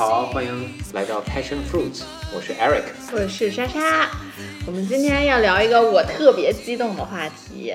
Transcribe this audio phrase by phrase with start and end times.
[0.00, 2.00] 好，欢迎来到 Passion Fruit，
[2.34, 4.08] 我是 Eric，我是莎莎。
[4.66, 7.74] 我们今天要聊一个我特别激动的话题，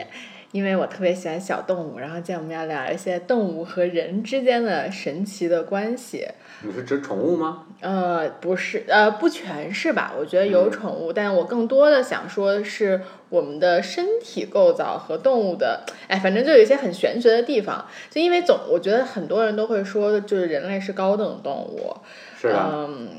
[0.51, 6.27] 因为我特别喜欢小动物，然后今天我们要聊一些动物和人之间的神奇的关系。
[6.61, 7.63] 你是指宠物吗？
[7.81, 10.13] 呃，不是，呃，不全是吧？
[10.17, 17.85] 我觉得有宠物，但我更多的想说的是我们的身体构造和动物的，哎，反正就有一些很玄学的地方。
[18.09, 21.95] 就因为总，我觉得很多人都会说，就是人类是高等动物，
[22.43, 23.09] 嗯。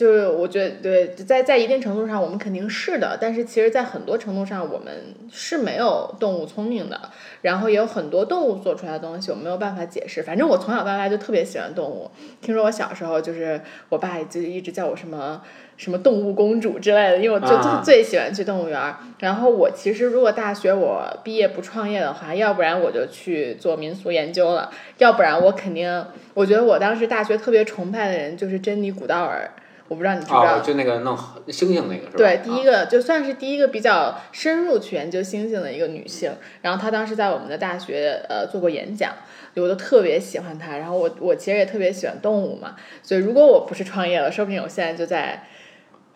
[0.00, 6.98] 就是我觉得对，在在一定程度上我们肯定是的，但是其实，在很多程度上我们是没有动物聪明的。
[7.42, 10.22] 然后也有很多动物做出来的东西我没有办法解释。
[10.22, 12.10] 反正我从小到大就特别喜欢动物。
[12.40, 13.60] 听说我小时候就是
[13.90, 15.42] 我爸就一直叫我什么
[15.76, 18.80] 什么动物公主之类的，因为我就就最喜欢去动物园。
[19.18, 29.50] 然后我其实如果大学我毕业不创业的话，要不然我就去做民俗研究了，要不然我肯定我觉得我当时大学特别崇拜的人就是珍妮古道尔。
[29.90, 32.12] 我不知道你知不知道，就那个弄星星那个是吧？
[32.16, 36.30] 对，第一个就算是第一个比较深入去研究星星的一个女性。
[36.62, 39.12] 然后她当时在我们的大学呃做过演讲，
[39.56, 40.76] 我都特别喜欢她。
[40.76, 45.44] 然后我我其实也特别喜欢动物嘛，所以如果我不是创业了，说不定我现在就在。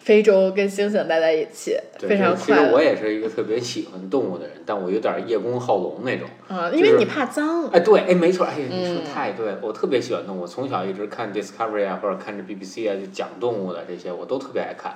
[0.04, 2.44] 非洲跟猩猩待在一起，非常快。
[2.44, 6.28] 其实我也是一个特别喜欢动物的人，但我有点叶公好龙那种。
[6.46, 7.64] 啊，因为你怕脏。
[7.68, 14.94] 哎，对，哎，没错，哎，你说太对，我特别喜欢动物，从小一直看 Discovery 啊，或者看着 BBC 啊，就讲动物的这些，我都特别爱看。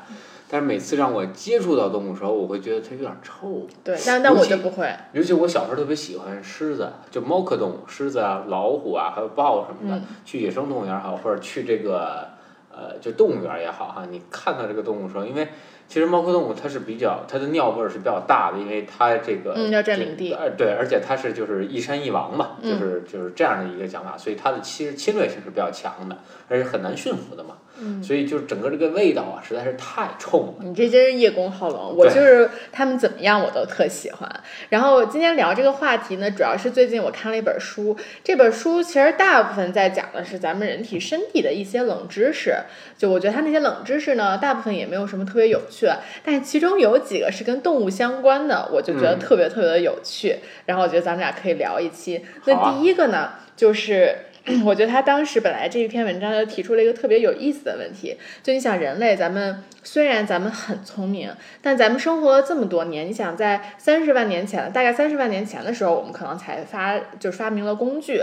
[0.51, 3.67] 但是每次让我接触到动物的时候，我会觉得它有点臭。
[3.83, 4.93] 对，但但我就不会。
[5.15, 12.37] 尤其我小时候特别喜欢狮子，就猫科动物，狮子啊、老虎啊，还有豹什么的，去野生动物园好，或者去这个。
[12.79, 15.49] 呃，就动物园也好哈，你看到这个动物的时候，因为
[15.89, 26.17] 其实猫科动物它是比较它的尿味儿是比较大的，因为它这个嗯要占领地，呃对，而且它是就是一山一王嘛，就是就是这样的一个讲法，所以它的其实侵略性是比较强的，
[26.49, 27.57] 而且很难驯服的嘛。
[28.03, 30.55] 所以就是整个这个味道啊，实在是太冲了。
[30.65, 34.29] 你这真是叶公好龙，我就是他们怎么样我都特喜欢。
[34.69, 42.55] 然后今天聊这个话题呢，主要是最近我看了一本书，这本书其实大部分在讲的是咱们人体身体的一些冷知识。
[42.97, 45.89] 就我觉得它那些冷知识呢，大部分也没有什么特别有趣，
[46.25, 50.37] 但是其中有几个是跟动物相关的，我就觉得特别特别的有趣。
[50.67, 52.25] 然后我觉得咱们俩可以聊一期。
[52.45, 54.17] 那第一个呢，就是。
[54.65, 68.23] 我觉得他当时本来这一篇文章就提出了一个特别有意思的问题，就你想人类，咱们虽然咱们很聪明，但咱们生活了这么多年，你想在三十万年前，大概三十万年前的时候，我们可能才发就发明了工具。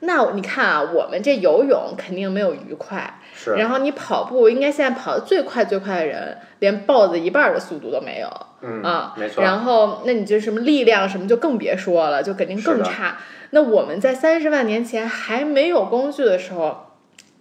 [0.00, 3.54] 那你看啊，我们这游泳肯定没有鱼快，是。
[3.54, 8.28] 然后你跑步，应该现在跑的最快最快的人，连豹子一半的速度都没有，
[8.60, 9.42] 嗯啊，没错。
[9.42, 13.16] 然后那你就什么力量什么就更别说了，就肯定更差。
[13.50, 16.92] 那我们在三十万年前还没有工具的时候，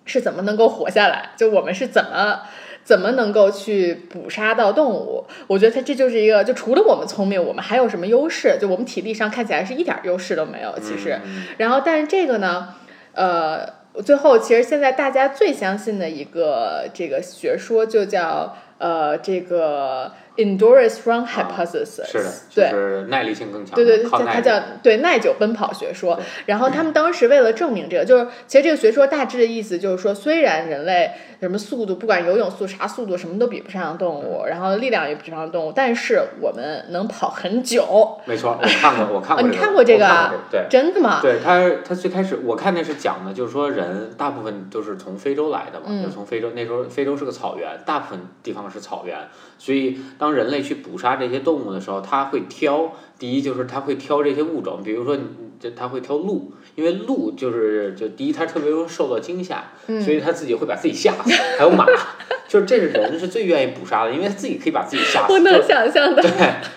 [0.05, 1.31] 是怎么能够活下来？
[1.35, 2.41] 就我们是怎么
[2.85, 5.25] 怎么能够去捕杀到动物？
[5.47, 8.57] 我觉得它这就是一个，就除了我们聪明，我们还有什么优势？
[8.61, 11.19] 就我们体力上看起来是一点优势都没有，其实。
[11.57, 12.75] 然后，但是这个呢，
[13.13, 13.67] 呃，
[14.05, 20.13] 最后其实现在大家最相信的一个这个学说就叫呃这个。
[20.37, 23.75] Endurance run hypothesis 是的，就是耐力性更强。
[23.75, 26.19] 对对对，它叫对耐久奔跑学说。
[26.45, 38.19] 然后他们当时为了证明这个，就是其实这个学说大致的意思就是说，虽然人类什么速度，不管游泳速啥速度，什么都比不上动物，然后力量也比不上动物，但是我们能跑很久。
[38.25, 39.47] 没错，我看过，我看过。
[39.47, 40.33] 你看过这个啊？
[40.51, 41.19] 对，真的吗？
[41.21, 49.17] 对他，他最开始我看那是讲的，就是说人大部分都是从非洲来的嘛，就从非洲那时候非洲是个草原，大部分地方是草原，
[49.57, 49.97] 所以。
[50.17, 55.17] 当人类去捕杀这些动物的时候，他会挑，第一就是他会挑这些物种，比如说，
[55.59, 59.71] 就他会挑鹿，因为鹿就是就第一，它特别容易受到惊吓，
[60.03, 61.31] 所以他自己会把自己吓死。
[61.57, 61.85] 还有马，
[62.49, 65.27] 就是这是人是最愿意捕杀的，因为他自己可以把自己吓死。
[65.27, 66.21] 不能想象的。
[66.21, 66.31] 对，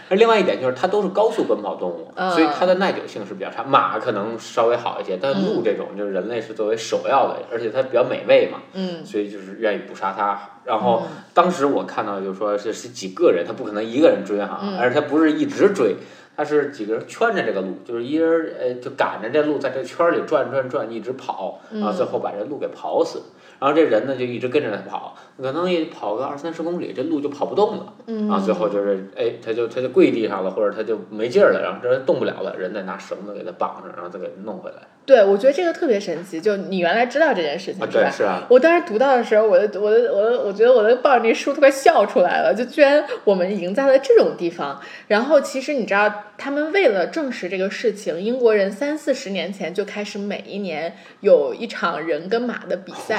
[0.08, 3.64] 而另外一点就是它都是高速奔跑动物，所以它的耐久性是比较差。
[3.64, 10.40] 马可能稍微好一些，但鹿这种就是人类是作为首要的，而且它比较美味嘛，嗯，所以就是愿意捕杀它。
[10.64, 11.02] 然后
[11.34, 15.96] 当时我看到就是说是是几个人，他不可能一个人追哈，而且他不是一直追，
[16.38, 23.23] 他是几个人圈着这个鹿，就是一人呃就赶着这鹿在这圈里转转转，一直跑，然后最后把这鹿给跑死。
[23.58, 27.93] 然后这人呢就一直跟着他跑，可能也跑个二三十公里，这鹿就跑不动了。
[28.06, 34.76] 然后最后就是哎，他就他就跪地上了，或者他就没劲儿了，然后这人动不了了，人再拿绳子给他绑上，然后再给弄回来。
[35.08, 36.38] 对，我觉得这个特别神奇。
[36.38, 38.05] 就你原来知道这件事情啊，是吧？
[38.05, 42.55] 对，是啊，我当时读到的时候，我的我的我的，我觉得我都抱着那书都快笑出来了。
[42.55, 44.78] 就居然我们已经在了这种地方。
[45.06, 53.19] 然后其实你知道，他们为了证实这个事情，英国人三四十年前就开始每一年有一场人跟马的比赛，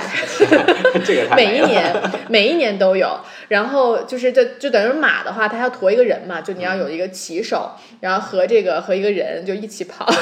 [1.04, 1.96] 这个太每一年
[2.28, 3.20] 每一年都有。
[3.50, 10.08] 然后就是这就等于马的话，它要驮一个人嘛，就你要有一个骑手，然后和这个和一个人就一起跑。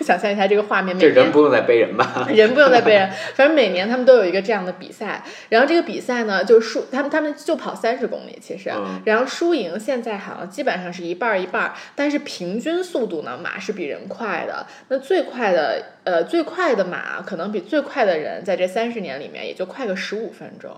[0.00, 2.28] 想象一下这个画面，这人不用再背人吧？
[2.32, 5.24] 人不用再背人，反正每年他们都有一个这样的比赛。
[5.48, 14.66] 然后这个比赛呢，就输他们他们就跑三十公里，其实，嗯然后输赢现在好像基本上是一半儿一半儿，但是平均速度呢，马是比人快的。
[14.88, 20.70] 那最快的呃最快的马可能比最快的人在这三十年里面也就快个十五分钟。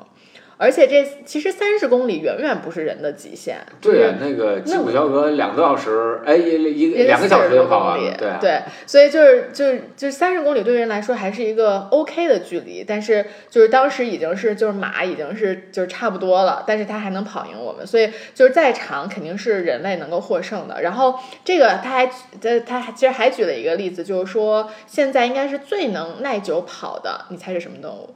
[0.59, 20.81] 而且这其实三十公里远远不是人的极限，对呀，那个吉普乔格两个多小时，哎，一一个两个小时就跑完了，对啊，对，所以就是就是就是三十公里对人来说还是一个 OK 的距离，但是就是当时已经是就是马已经是就是差不多了，但是它还能跑赢我们，所以就是再长肯定是人类能够获胜的。
[20.81, 28.15] 然后这个他还他他还其实还举了一个例子，就是说现在应该是最能耐久跑的，你猜是什么动物？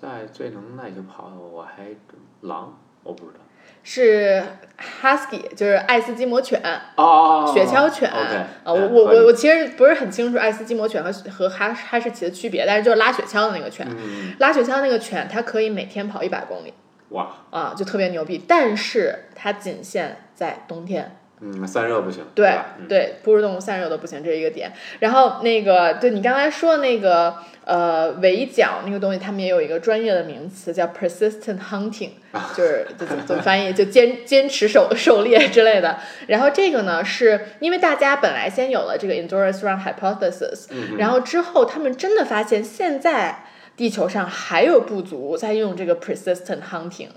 [0.00, 1.88] 现在最能耐就跑的我还
[2.40, 3.40] 狼，我不知道。
[3.82, 4.42] 是
[5.02, 6.60] husky，就是爱斯基摩犬。
[6.96, 8.28] 哦雪橇犬啊，
[8.64, 16.72] 哎我我我我其实不是很清楚爱斯基摩犬和和哈哈士奇的区别，但是就是拉雪橇的那个犬，嗯，拉雪橇那个犬它可以每天跑一百公里
[17.10, 21.19] 哇，啊，就特别牛逼，但是它仅限在冬天。
[21.42, 22.52] 嗯，散热不行，对
[22.86, 24.70] 对，哺乳动物散热都不行，这是一个点。
[24.98, 27.34] 然后那个，对你刚才说那个
[27.64, 32.10] 呃围剿那个东西，他们也有一个专业的名词叫 persistent hunting，
[32.54, 35.98] 就是就怎么怎么翻译，就坚坚持狩狩猎之类的。
[36.26, 43.44] 然后这个呢，是因为大家本来先有了这个 endurance run hypothesis，嗯然后之后他们真的发现现在
[43.78, 47.08] 地球上还有部族在用这个 persistent hunting，、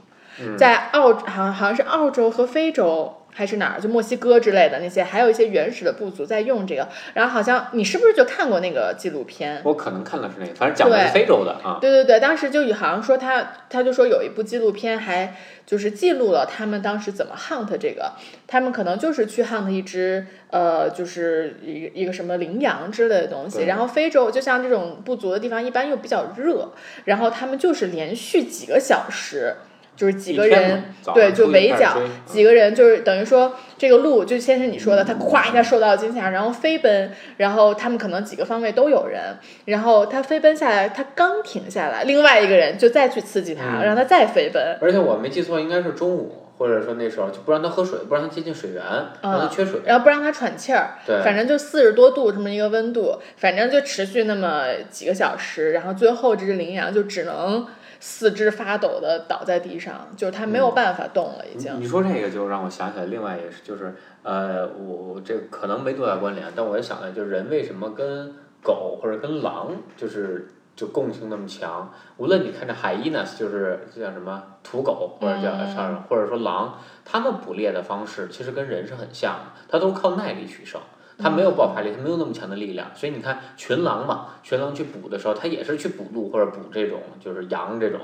[0.58, 3.18] 在嗯澳好像好像是澳洲和非洲。
[3.34, 3.82] 还是哪儿？
[3.82, 6.88] 就墨西哥之类的那些，还有一些原始的部族在用这个。
[7.14, 9.62] 然后好像你是不是就看过那个纪录片？
[9.64, 11.80] 我可能看的是那个，反正讲的是非洲的啊。
[11.82, 15.36] 对对对，当时就有好像说他，他就说有一部纪录片还
[15.66, 18.14] 就是记录了他们当时怎么 hunt 这个，
[18.48, 23.64] 他们可能就是去 hunt 一只呃，就是一个一个什么羚羊之类的东西。
[23.64, 26.72] 然后非洲就像这种部族的地方，一般又比较热，
[27.06, 29.56] 然后他们就是连续几个小时。
[29.96, 44.78] 就是几个人对，就围剿几个人，就是等于说这个鹿，就先是你说的，它咵一下受到惊吓，然后飞奔，然后他们可能几个方位都有人，然后它飞奔下来，它刚停下来，另外一个人就再去刺激它，嗯让它再飞奔。
[44.82, 48.82] 而且我没记错，应该是中午，或者说那时候就不让它喝水，不让它接近水源，
[49.22, 49.82] 让它缺水。
[49.86, 57.68] 然后不让它喘气儿，对反正就四十多度这么一个温度，反正就持续那么几个小时，然后最后这只羚羊就只能
[58.06, 61.74] 四肢发抖的倒在地上，就是它没有办法动了，已经。
[61.76, 71.94] 你你说这个就让我想起来，另外也是就是呃，我我这可能没多大关联，但我也想了，就是人为什么跟狗或者跟狼就是就共性那么强？
[72.18, 80.82] 无论你看这海伊呢，就是叫什么土狗或者叫嗯上、或者说狼，它们捕猎的方式其实跟人是很像的，它都是靠耐力取胜。
[81.18, 88.00] 它没有爆发力，它没有那么强的力量，所以你看群狼嘛，群狼去捕的时候，它也是去捕鹿或者捕这种就是羊这种，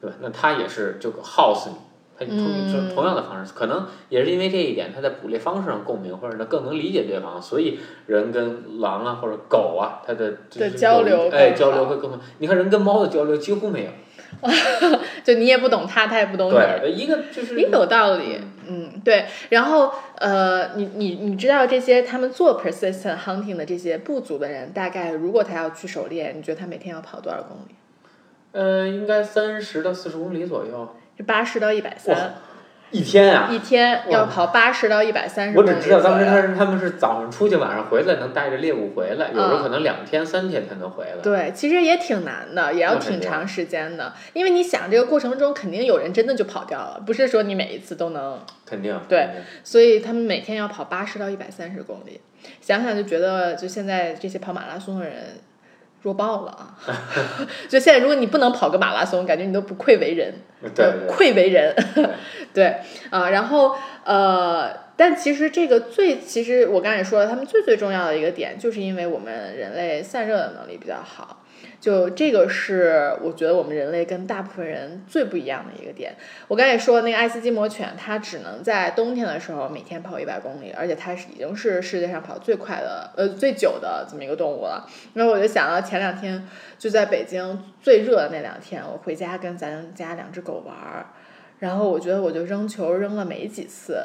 [0.00, 0.16] 对吧？
[0.20, 1.76] 那它也是就耗死你，
[2.18, 10.32] 它同嗯同样的方式，可能也是因为这一点，它在捕猎方式上共鸣，或者呢更能理解对方，所以人跟狼啊或者狗啊，它的
[10.76, 12.18] 交流哎交流会更好。
[12.38, 13.90] 你看人跟猫的交流几乎没有，
[15.24, 16.54] 就你也不懂他，他也不懂你。
[16.54, 19.26] 对，一个就是也有道理，嗯，对。
[19.48, 27.74] 然后，呃，你你你知道这些他们做 persistent hunting 的这些部族的人，大概如果他要去狩猎，你觉得他每天要跑多少公里？
[28.52, 32.34] 呃，应该三十到四十公里左右是八十到一百三，
[32.90, 33.48] 一天啊。
[33.52, 41.22] 一天要跑八十到一百三十公里我只知道当时他是他们是早上出去，晚上回来能带着猎物回来，有时候嗯可能两天三天才能回来。
[41.22, 48.98] 对，其实也挺难的，也要挺长时间的，因为你想这个过程中肯定有人真的就跑掉了，不是说你每一次都能，肯定。
[49.08, 49.28] 对
[49.62, 52.20] 所以他们每天要跑八十到一百三十公里，
[52.60, 55.14] 想想就觉得就现在这些跑马拉松的人。
[56.02, 56.78] 弱爆了啊！
[57.68, 60.32] 就现在，如果你不能跑个马拉松，感觉你都不愧为人，
[60.72, 61.74] 对愧为人。
[62.54, 62.76] 对
[63.10, 71.44] 啊，然后呃，但其实这个最，其实我刚才也说了，他们最最重要的一个点，就是因为我们人类散热的能力比较好。
[71.80, 76.12] 就这个是我觉得我们人类跟大部分人最不一样的一个点。
[76.48, 84.88] 我刚才也说那个爱斯基摩犬，它只能在冬天的时候每天跑一百公里，而且它是已经是世界上跑最快的呃最久的这么一个动物了。
[85.14, 91.06] 然后我就想到前两天就在北京最热的那两天，我回家跟咱家两只狗玩儿，
[91.58, 94.02] 然后我觉得我就扔球扔了没几次。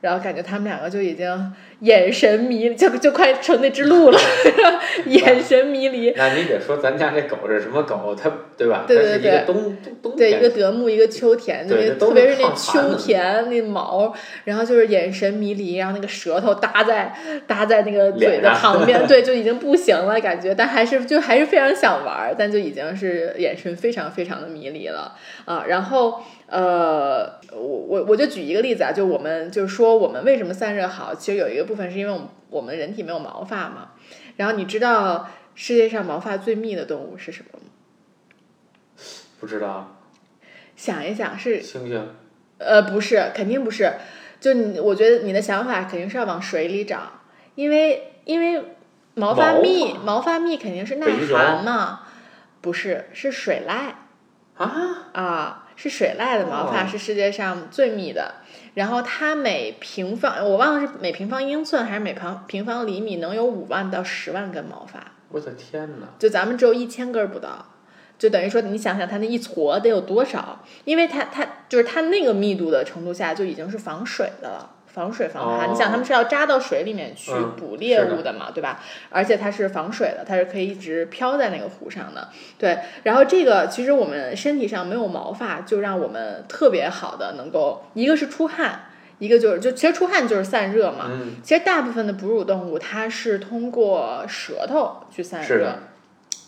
[0.00, 4.20] 然后感觉他们两个就已经眼神迷，就就快成那只鹿了，
[5.06, 6.12] 眼神迷离。
[6.14, 8.14] 那你得说咱家那狗是什么狗？
[8.14, 8.84] 它对吧？
[8.86, 9.44] 对对对，
[10.14, 17.14] 对一个德牧，一个秋田，对，特别是那秋田那毛，然后就是眼神迷离，然后那个舌头搭在
[17.46, 25.14] 搭在那个嘴的旁边， 对，就已经不行了感觉，但还是就还是非常想玩，但就已经是眼神非常非常的迷离了
[25.46, 26.22] 啊，然后。
[26.46, 33.92] 呃，我我我就举一个例子啊，就我们就是说我们为什么散热好，其实有一个部分是因为我们我们人体没有毛发嘛。
[34.36, 37.64] 然后你知道世界上毛发最密的动物是什么吗？
[39.40, 39.96] 不知道。
[40.76, 42.02] 想一想是猩猩。
[42.58, 43.92] 呃，不是，肯定不是。
[44.40, 47.20] 就你，我觉得你的想法肯定是要往水里长，
[47.54, 48.62] 因为因为
[49.14, 52.00] 毛发密，毛发密肯定是耐寒嘛。
[52.60, 53.92] 不是，是水濑。
[54.62, 55.63] 啊啊。
[55.76, 58.34] 是水濑的毛发是世界上最密的，
[58.74, 65.12] 然后它每平方我忘了是每平方英寸还是每平平方厘米能有五万到十万根毛发。
[65.30, 66.06] 我的天哪！
[66.18, 67.66] 就咱们只有一千根不到，
[68.18, 70.64] 就等于说你想想它那一撮得有多少？
[70.84, 74.70] 因为它它就是它那个密度的程度下就已经是防水的了。
[74.94, 78.80] 防水防寒，你想他们是要扎到水里面去捕猎物的嘛，对吧？
[79.10, 82.28] 而且它是防水的，它是可以一直漂在那个湖上的。
[82.56, 88.82] 对，然后这个其实我们身体上没有毛发，就让我们特别好的能够，一个是出汗，
[89.18, 91.06] 一个就是就其实出汗就是散热嘛。
[91.10, 91.32] 嗯。
[91.42, 95.74] 其实大部分的哺乳动物它是通过舌头去散热，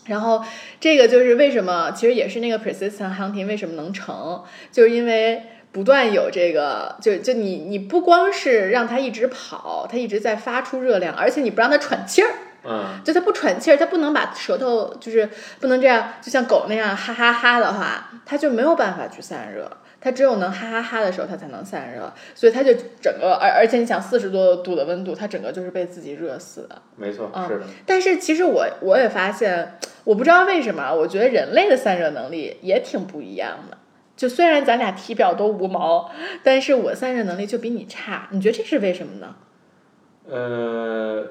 [0.05, 0.41] 然后
[0.79, 5.43] 这个就是为什么其实也是那个 persistent hunting 为什么能成，就是因为。
[5.71, 12.29] 不断有这个，就就你你不光是让它一直跑，它一直在发出热量，而且你不让它喘气儿，
[12.63, 19.69] 嗯，就它不喘气儿，它不能把舌头就是不能这样，就像狗那样哈哈哈的话，它就没有办法去散热，
[20.01, 27.65] 它只有能哈哈哈的时候，它才能散热，所以它就整个，而而且你想四十多度的温度，它整个就是被自己热死的，没错，是的。
[27.85, 33.77] 但是其实我我也发现，我不知道为什么，我觉得人类的散热能力也挺不一样的。
[34.17, 36.09] 就虽然咱俩体表都无毛，
[36.43, 39.35] 但是我散热能力就比你差，你觉得这是为什么呢？
[40.27, 41.23] 呃，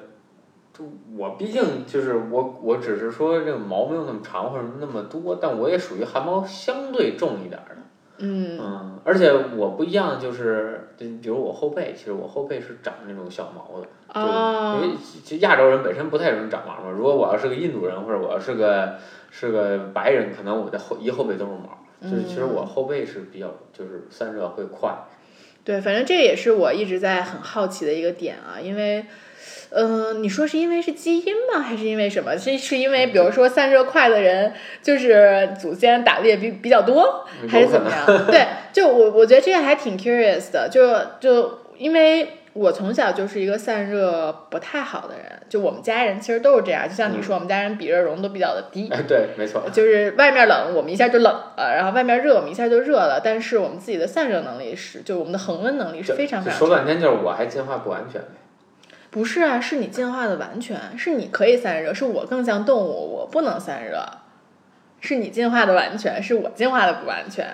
[1.15, 7.75] 我毕竟就是我，我只是说这个毛没有那么长或者那么多，但我也属于汗毛相对重一点的。
[8.19, 8.57] 嗯。
[8.59, 13.87] 嗯，而且我不一样，就是比如我后背，其实我后背是长那种小毛的。
[14.13, 14.79] 哦。
[14.81, 16.89] 因为其实亚洲人本身不太容易长毛嘛。
[16.89, 18.95] 如果我要是个印度人或者我要是个
[19.29, 21.77] 是个白人，可能我的后一后背都是毛。
[22.01, 24.95] 就是其实我后背是比较就是散热会快，
[25.63, 29.05] 对，反正这也是我一直在很好奇的一个点啊，因为，
[29.69, 31.59] 嗯，你说是因为是基因吗？
[31.59, 32.37] 还是因为什么？
[32.37, 38.25] 是是因为比如说散热快的人就是祖先打猎比比较多，还是怎么样？
[38.27, 42.29] 对，就我我觉得这个还挺 curious 的，就就因为。
[42.57, 46.89] 我从小就是一个散热不太好的人，就我们家人其实都是这样。
[46.89, 48.89] 就像你说，我们家人比热容都比较的低。
[48.89, 49.61] 哎，对，没错。
[49.71, 53.21] 就是外面冷，我们一下就冷了；然后外面热，我们一下就热了。
[53.23, 56.57] 但是我们自己的散热能力是，就我们的恒温能力是非常非常。
[56.57, 58.19] 说半天就是我还进化不完全
[59.11, 64.03] 不是啊，是你进化的完全是你可以散热，是我更像动物，我不能散热。
[64.99, 67.45] 是你进化的完全，是我进化的不完全。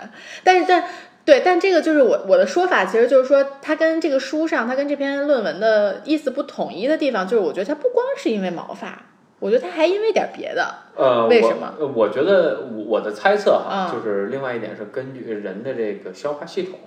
[0.46, 0.84] 但是但。
[1.26, 9.02] 对，但这个就是我我的说法，其实就是说，它跟这个书上，它跟这篇论文的意思不统一的地方，就是我觉得它不光是因为毛发，
[9.40, 10.76] 我觉得它还因为点别的。
[10.96, 11.74] 呃，为什么？
[11.96, 16.78] 我觉得我的猜测哈，就是另外一点是根据人的这个消化系统，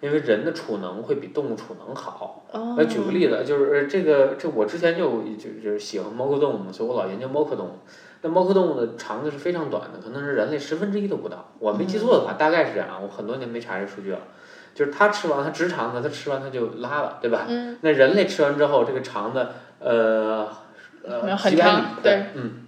[0.00, 2.46] 因为人的储能会比动物储能好。
[2.52, 2.76] 哦。
[2.78, 7.78] 那举个例子，就是这个这我之前就就就是喜欢猫科动物嘛，所以我老研究猫科动物。
[8.24, 11.52] 那猫科动物的肠子是非常短的，可能是人类十分之一都不到。
[11.58, 12.98] 我没记错的话，大概是这样。
[13.02, 14.20] 我很多年没查这数据了。
[14.74, 17.44] 就是它吃完，它直肠子，它吃完它就拉了，对吧？
[17.46, 17.76] 嗯。
[17.82, 19.46] 那人类吃完之后，这个肠子，
[19.78, 20.48] 呃
[21.04, 22.66] 呃，几百米，对，嗯，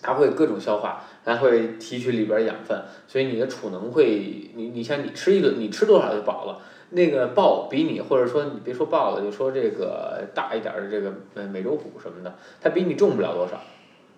[0.00, 6.60] 它会各种消化，它会提取里边养分，所以你的储能会，你你像你吃一顿，你吃多少就饱了。
[6.90, 13.60] 那个豹比你，或者说你别说豹了，就说这个大一点的这个呃美洲虎什么的，它比你重不了多少。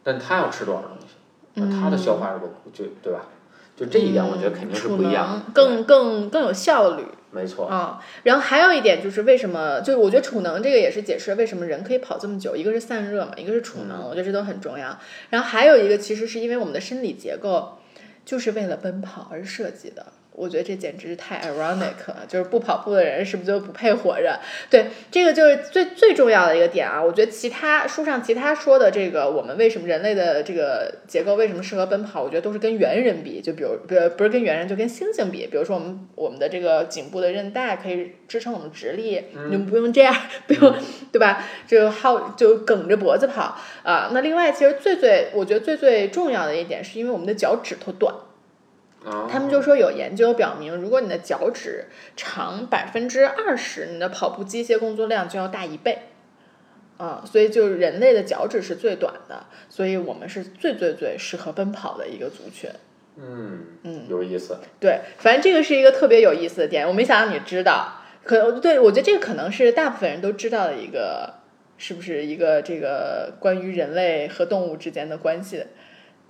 [0.02, 1.14] 但他要吃多少东西，
[1.54, 3.20] 那他的消化是不就对吧？
[3.76, 7.04] 就这一点，我觉得肯定是不一样，更更更有效率。
[7.32, 9.80] 没错啊，然后还有一点就是为什么？
[9.80, 14.98] 就是我觉得储能这个也是解释为什么人可以跑这么久，一个是散热嘛，一个是储能，我觉得这都很重要。
[15.30, 17.78] 然后还有一个其实是因为我们的生理结构
[18.24, 20.06] 就是为了奔跑而设计的。
[20.32, 24.40] 我觉得这简直是太 ironic 了，就是不跑步的人是不是就不配活着？
[24.70, 27.02] 对，这个就是最最重要的一个点啊。
[27.02, 32.22] 我觉得其他书上其他说的这个，我们为什么人类的这个结构为什么适合奔跑？
[32.22, 35.46] 我觉得都是跟猿人比，就比如不不是跟猿人，就跟猩猩比。
[35.46, 40.14] 比如说我们我们的这个颈部的韧带可以支撑我们直立，你们不用这样，
[40.46, 40.74] 不用
[41.12, 41.44] 对吧？
[41.66, 44.10] 就好就梗着脖子跑啊。
[44.14, 48.14] 那另外，其实最最我觉得最最重要的一点，是因为我们的脚趾头短。
[49.30, 55.98] 他们就说有研究表明，如果你的脚趾长百分之二十，你的跑步机械工作量就要大一倍。
[56.98, 62.68] 啊，所以就是人类的脚趾是最短的，所以我们是最最最适合奔跑的一个族群。
[63.16, 64.58] 嗯嗯，有意思。
[64.78, 68.02] 对，反正这个是一个特别有意思的点，我没想到你知道。
[68.22, 71.36] 可对我觉得这个可能是大部分人都知道的一个，
[71.78, 75.64] 是不是一个这个关于人类和动物之间的关系？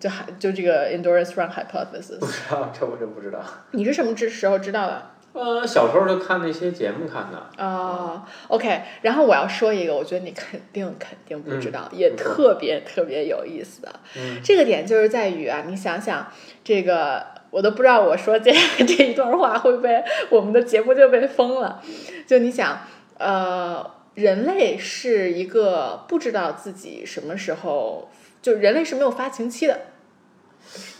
[0.00, 3.38] 就还就这个 endurance run hypothesis，不知道，这我真不知道。
[3.72, 5.10] 你是什么知时候知道的？
[5.32, 7.64] 呃，小时候就看那些节目看的。
[7.64, 8.82] 啊，OK。
[9.02, 13.88] 然后我要说一个，我觉得你肯定肯定不知道，也特别特别有意思的。
[14.16, 14.40] 嗯。
[14.42, 16.26] 这个点就是在于啊，你想想，
[16.64, 18.50] 这个我都不知道我说这
[18.84, 21.80] 这一段话会不会我们的节目就被封了。
[22.26, 22.80] 就你想，
[23.16, 28.10] 呃，人类是一个不知道自己什么时候，
[28.42, 29.80] 就人类是没有发情期的。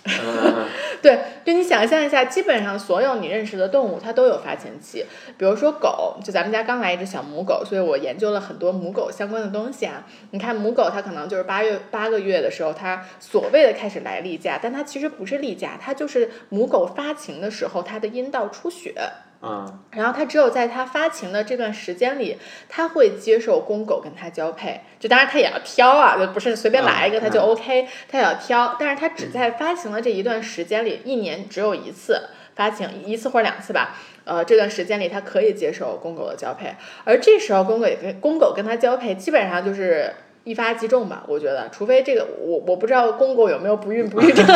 [1.02, 5.04] 对，就你想象一下，基本上所有你认识的动物，它都有发情期。
[5.36, 10.06] 比如说狗，就咱们家刚来一只小母狗，所以我研究了很多母狗相关的东西啊。
[10.30, 18.94] 你看母狗，它可能就是八月八个月的时候，它所谓的开始来例假，但它其实不是例假，它就是母狗发情的时候，它的阴道出血。
[19.42, 22.36] 嗯，然后它只有在它发情的这段时间里，
[22.68, 24.82] 它会接受公狗跟它交配。
[24.98, 28.76] 就当然它也要挑啊，就不是随便来一个它就 OK，它也要挑。
[28.78, 33.96] 但是它只在发情的这一段时间里，一年只有一次发情，一次或者两次吧。
[34.24, 40.14] 呃，这段时间里它可以接受公狗的交配，而这时候公狗也跟公狗跟它交配，基本上就是。
[40.44, 44.46] 一发即中吧，我觉得，除非这个我我不知道公公有没有不孕不育症。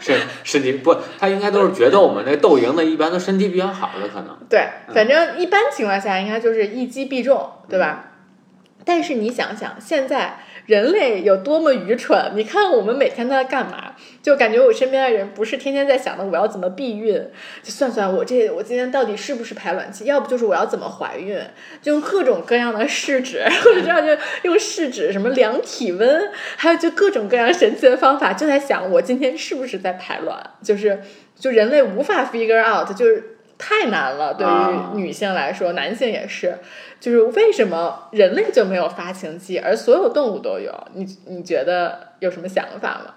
[0.00, 4.36] 是 是，你不，他应该都是决斗嘛，那斗赢的一般都身体比较好的可能。
[4.48, 8.12] 对，反正一般情况下应该就是一击必中，对吧？
[8.84, 10.38] 但是你想想现在。
[10.66, 12.32] 人类有多么愚蠢？
[12.34, 13.94] 你看我们每天都在干嘛？
[14.22, 17.14] 就感觉我身边的人不是天天在想的我要怎么避孕，
[17.62, 20.04] 就算算我这我今天到底是不是排卵期？
[20.04, 21.38] 要不就是我要怎么怀孕？
[21.80, 30.50] 就用各种各样的试纸，或者这样就用试纸什么量体温，还有就各种各样神奇的方法，就在想我今天是不是在排卵？
[30.60, 31.00] 就是
[31.38, 34.34] 就人类无法 figure out，就是太难了。
[34.34, 36.58] 对于女性来说，男性也是。
[36.98, 40.72] 就是为什么人类就没有发情期，而所有动物都有？
[40.94, 43.14] 你你觉得有什么想法吗？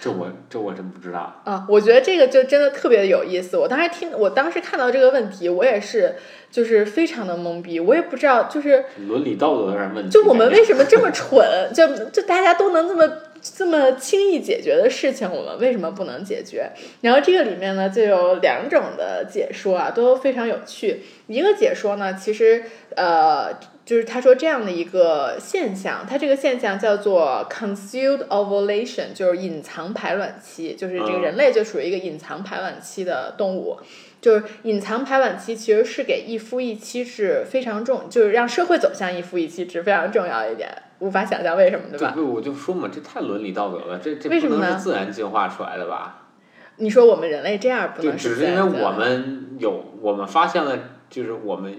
[0.00, 1.64] 这我这我真不知道啊！
[1.68, 3.56] 我觉得这个就真的特别的有意思。
[3.56, 6.16] 我当时听，我当时看到这个问题，我也是
[6.50, 7.78] 就是非常的懵逼。
[7.78, 10.10] 我也不知道，就是伦理道德上问题。
[10.10, 11.70] 就我们为什么这么蠢？
[11.72, 13.08] 就就大家都能这么。
[13.42, 16.70] 这么轻易解决的事情，我们为什么不能解决？
[17.00, 21.02] 然后这个里面呢，就有两种的解说啊，都非常有趣。
[21.26, 22.62] 一个解说呢，其实
[22.94, 23.52] 呃，
[23.84, 33.78] 就是他说这样的一个现象，它这个现象叫做 concealed ovulation，就是隐藏排卵期，就是这个人类就属于一个隐藏排卵期的动物。
[34.20, 40.70] 就是隐藏排卵期其实是给一夫一妻制非常重，就是让社会走向一夫一妻制非常重要一点。
[41.02, 42.12] 无法想象为什么，对吧？
[42.14, 46.28] 对，我就说嘛，这太伦理道德了，这这不能是自然进化出来的吧？
[46.76, 50.78] 你说我们人类这样不能只是因为我们有，我们发现了，
[51.10, 51.74] 就是我们。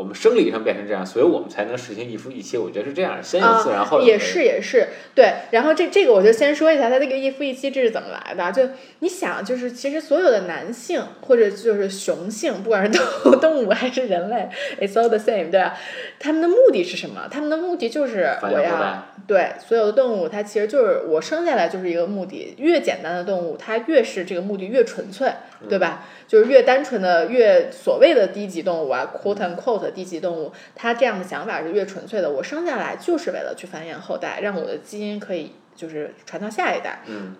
[0.00, 2.56] 我们生理上变成这样，所以我们才能实行一夫一妻。
[2.56, 5.30] 我觉得是这样，先有自然，后有也是也是对。
[5.50, 8.50] 然后这这个我就先说一下，它这个一夫一妻制是怎么来的？
[8.50, 8.66] 就
[9.00, 14.48] 你想，就是其实所有的男性或者就是雄性，不管是动 动物还是人类
[14.80, 15.76] ，it's all the same，对吧？
[16.18, 17.28] 他们的目的是什么？
[17.30, 22.54] 他们的目的就是我要对所有的动物，它其实就是我生下来就是一个目的。
[22.56, 25.30] 越简单的动物，它越是这个目的越纯粹，
[25.68, 26.04] 对吧？
[26.26, 32.30] 就是越单纯的越所谓的低级动物啊，quote and quote 低级动物，它这样的想法是越纯粹的。
[32.30, 37.00] 我生下来就是为了去繁衍后代，让我的基因可以就是传到下一代。
[37.06, 37.34] 嗯，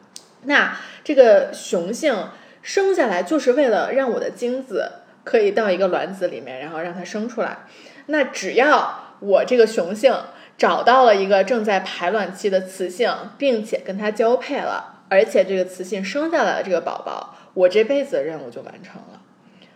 [0.45, 2.29] 那这个雄性
[2.63, 4.91] 生下来就是为了让我的精子
[5.25, 7.59] 可以到一个卵子里面，然后让它生出来。
[8.07, 10.15] 那只要我这个雄性
[10.59, 14.97] 找到了一个正在排卵期的雌性，并且跟它交配了。
[15.09, 19.21] 而且这个雌性生下来了这个宝宝，我这辈子的任务就完成了，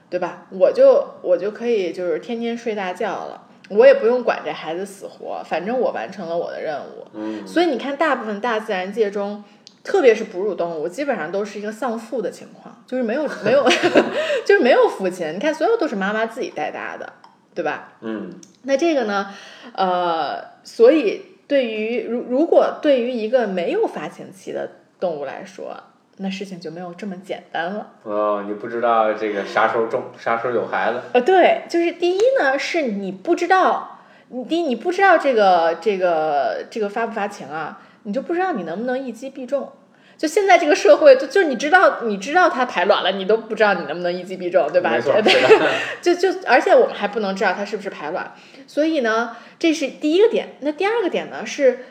[0.09, 0.47] 对吧？
[0.51, 7.07] 我就我就可以就是天天睡大觉了，我也不用管这孩子死活，反正我完成了我的任务。
[7.15, 9.43] 嗯，所以你看，大部分大自然界中，
[9.83, 13.67] 特别是哺乳动物，基本上都是一个丧父的情况，就是没有没有，
[14.47, 15.35] 就是没有父亲。
[15.35, 17.13] 你看，所有都是妈妈自己带大的，
[17.55, 17.95] 对吧？
[18.01, 18.31] 嗯，
[18.63, 19.35] 那这个呢，
[19.75, 25.77] 呃，所以对于如如果对于一个没有发情期的动物来说，
[26.19, 27.93] 那事情就没有这么简单了。
[28.05, 31.01] 哦，你不知道这个啥时候种，啥时候有孩子。
[31.13, 39.73] 呃，对，就是第一呢，是你不知道，你第一你不知道这个这个这个发不发情啊，你就不知道你能不能一击必中。
[40.17, 44.91] 就现在这个社会，就就是你知道你知道它排卵了，你都不知道你能不能一击必中，对吧？
[44.91, 45.35] 没错，对。
[46.01, 48.33] 就就而且我们还不能知道它是不是排卵，
[48.69, 50.51] 所以呢，这是第一个点。
[50.61, 51.87] 那第二个点呢是，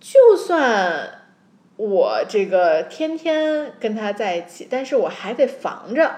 [0.00, 1.17] 就算
[1.78, 6.10] 我这个天天跟他在一起，但是我还得防着。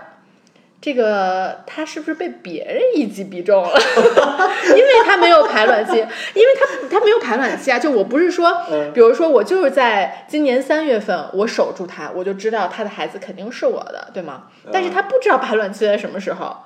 [0.80, 3.68] 这个他是不是被别人一击必中了？
[4.74, 7.78] 因为他没有排卵期，因为他他没有排卵期啊。
[7.78, 14.44] 就我不是说，嗯比如说我就是在今年三月份我守住他，我就知道他的孩子肯定是我的，对吗？
[14.72, 16.56] 但是他不知道排卵期在什么时候，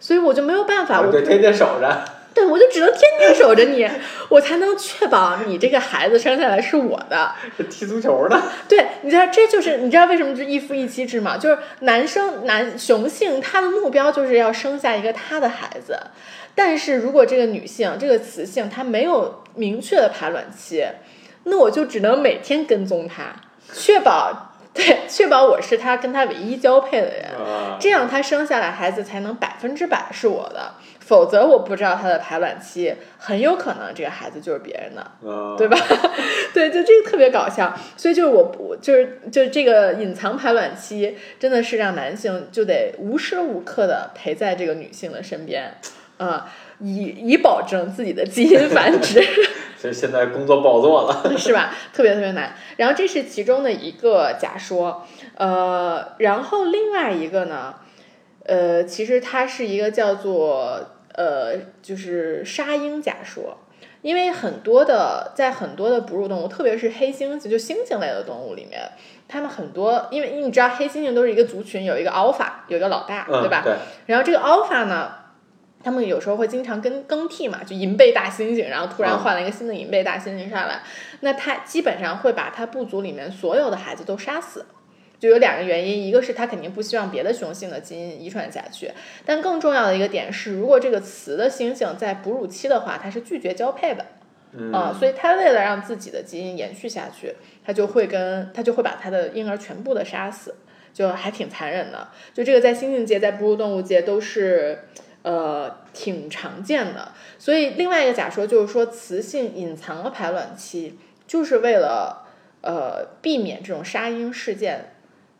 [0.00, 2.04] 所以我就没有办法，我就，天天守着。
[2.32, 3.88] 对我就只能天天守着你，
[4.28, 7.32] 我才能确保你这个孩子生下来是我的。
[7.58, 8.40] 这踢足球呢？
[8.68, 11.36] 对，你知道这就是你知道为什么是一夫一妻制吗？
[11.36, 15.98] 就是男生男雄性他的目标就是要生下一个他的孩子，
[16.54, 20.86] 但是如果这个女性这个雌性她没有明确的排卵期，
[21.44, 23.34] 那我就只能每天跟踪她，
[23.72, 27.24] 确保对确保我是他跟他唯一交配的人。
[27.34, 35.76] 啊，这样他生下来孩子才能百分之百是我的，否则我不知道他的排卵期，很有可能这个孩子就是别人的，啊对吧？
[36.54, 45.74] 对，就这个特别搞笑，所以就是我不就是就是这个隐藏排卵期，真的是让男性就得无时无刻的陪在这个女性的身边，
[46.18, 49.20] 啊、以以保证自己的基因繁殖。
[49.80, 51.32] 所以现在工作不好做了。
[51.38, 51.72] 是吧？
[51.92, 52.54] 特别特别难。
[52.76, 57.76] 然后这是其中的一个假说，呃，然后另外一个呢，
[58.44, 60.80] 呃，其实它是一个叫做
[61.14, 63.56] 呃，就是沙鹰假说。
[64.02, 68.80] 因为很多的在很多的哺乳动物，特别是黑猩猩，就猩猩类的动物里面，
[69.28, 73.60] 它们很多，因为你知道黑猩猩都是一个族群，有一个 alpha，有一个老大，嗯，对吧？
[73.62, 73.74] 对，
[74.06, 75.12] 然后这个 alpha 呢，
[75.82, 80.80] 他们有时候会经常跟更替嘛，就银背大猩猩，然后突然嗯换了一个新的银背大猩猩上来，
[81.20, 84.66] 那他基本上会把他部族里面所有的孩子都杀死。
[85.18, 88.90] 就有两个原因，一个是他肯定不希望别的雄性的基因遗传下去，
[89.26, 94.06] 但更重要的一个点是，如果这个雌的猩猩在哺乳期的话，它是拒绝交配的。
[94.52, 97.32] 嗯啊、所以他为了让自己的基因延续下去，
[97.64, 100.56] 他就会跟他就会把他的婴儿全部的杀死，
[100.92, 102.08] 就还挺残忍的。
[102.34, 104.86] 就这个在猩猩界、在哺乳动物界都是
[105.22, 107.12] 呃挺常见的。
[107.38, 112.26] 所以另外一个假说就是说，雌性隐藏了排卵期，就是为了
[112.62, 114.94] 呃避免这种杀婴事件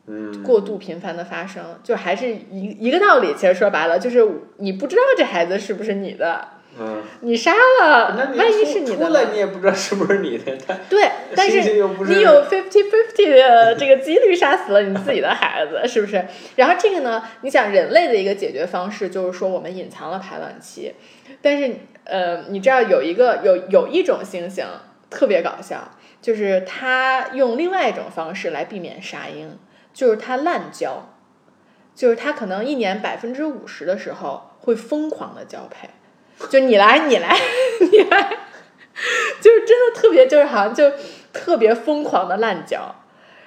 [0.06, 3.34] 嗯，过度频繁的发生，就还是一一个道理。
[3.34, 9.08] 其实说白了，就是你不知道这孩子是不是你的，嗯，你杀了，万一是你的呢？
[9.08, 16.24] 出来，你也不知道是不是你的，他 对， 但是你有 fifty fifty 的这个几率杀死了你自己的孩子， 是不是？
[16.56, 20.94] 然后这个呢，你想人类的一个解决方式就是说我们隐藏了排卵期，
[21.42, 24.64] 但是呃，你知道有一个有有一种猩猩
[25.10, 25.90] 特别搞笑，
[26.22, 29.58] 就是它用另外一种方式来避免杀婴，
[29.92, 31.10] 就是它滥交，
[31.94, 35.90] 就是它可能一年百分之五十的时候会疯狂的交配，
[36.48, 37.36] 就你来你来
[37.90, 38.36] 你来。
[39.40, 40.92] 就是真的特别，就是好像就
[41.32, 42.94] 特别疯狂的滥交，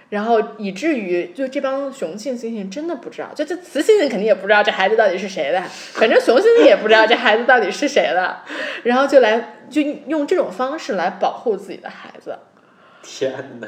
[0.10, 8.38] 然后以至于就这帮雄性猩猩真的不知道，就这雌猩猩肯定也不知道这孩子到底是谁的，反正雄猩猩也不知道这孩子到底是谁的，
[8.82, 12.40] 然后就来就用这种方式来保护自己的孩子，
[13.04, 13.68] 天哪，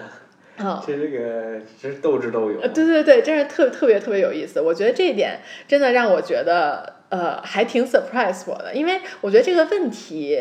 [0.66, 2.70] 啊、这这个这是斗智斗勇呃，。
[2.70, 4.60] 对对对，真是特特别特别有意思。
[4.60, 10.40] 我觉得这一点真的让我觉得，呃，还挺 surprise 我的，因为我觉得这个问题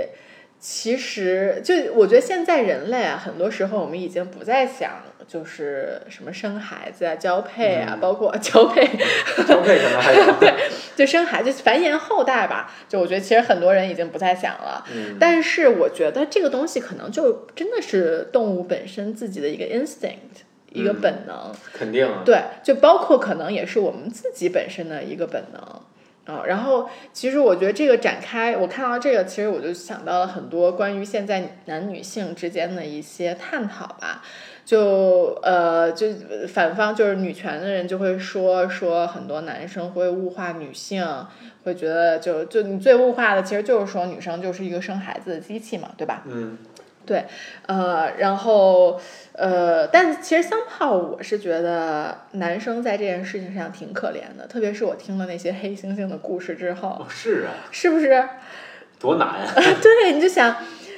[0.58, 8.86] 其实就我觉得现在人类啊，很多时候我们已经不再想就是什么生孩子啊、交配啊，嗯包括交配，
[9.46, 10.34] 交配可能还有。
[10.96, 12.72] 就生孩子、繁衍后代吧。
[12.88, 14.84] 就我觉得其实很多人已经不再想了。
[14.94, 21.52] 嗯，但是我觉得这个东西可能就真的是动物本身自己的一个 instinct，一个嗯本能。
[21.72, 22.22] 肯定啊。
[22.24, 25.60] 对，就包括可能也是我们自己本身的一个本能，
[26.26, 34.22] 啊、然后其实我觉得这个展开，我看到这个，其实我就想到了很多关于现在男女性之间的一些探讨吧。
[34.64, 36.06] 就呃，就
[36.48, 41.06] 反方就是女权的人就会说说很多男生会物化女性，
[41.64, 46.22] 会觉得就就你最物化的其实就是说女生就是一个生孩子的机器嘛，对吧？
[46.26, 46.56] 嗯，
[47.06, 47.24] 对，
[47.66, 49.00] 呃，然后
[49.32, 58.28] 呃，但其实三炮我是觉得男生在这件事情上挺可怜的，特别是我听了那些黑猩猩的故事之后哦，，是啊，是不是？
[59.00, 59.52] 多难啊！
[59.82, 60.56] 对，你就想，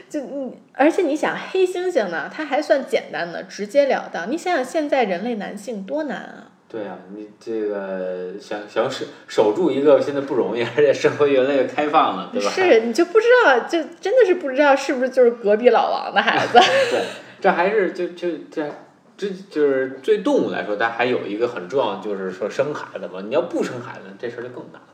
[0.09, 4.31] 就你，而且你想黑猩猩呢，它还算简单的，直截了当。
[4.31, 6.53] 你想想现在人类男性多难啊！
[6.69, 12.51] 对啊，你这个想想守守住一个现在不容易， 而且社会越来越开放了，对吧？
[12.51, 16.59] 是，你就不知道，就真的是不知道是不是就是隔壁老王的孩子。
[16.91, 17.05] 对，
[17.41, 18.69] 这还是就就这
[19.17, 23.23] 这就是对动物来说，它还有一个很重要，就是说生孩子嘛。
[23.27, 24.89] 你要不生孩子，这事儿就更难了。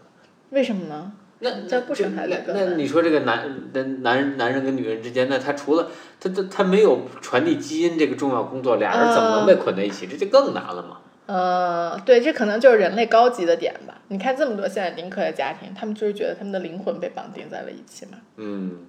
[0.50, 1.12] 为什么呢？
[1.44, 5.88] 那这不生孩子那那你说这个男男男男人跟女人之间，那他除了
[6.20, 10.06] 他他他没有传递基因这个重要工作，俩人怎么能被捆在一起？
[10.06, 10.98] 这就更难了嘛。
[11.32, 14.02] 呃，对，这可能就是人类高级的点吧。
[14.08, 18.18] 你看这么多现在林克的家庭，他们就是觉得他们的灵魂被绑定在了一起嘛。
[18.36, 18.80] 嗯，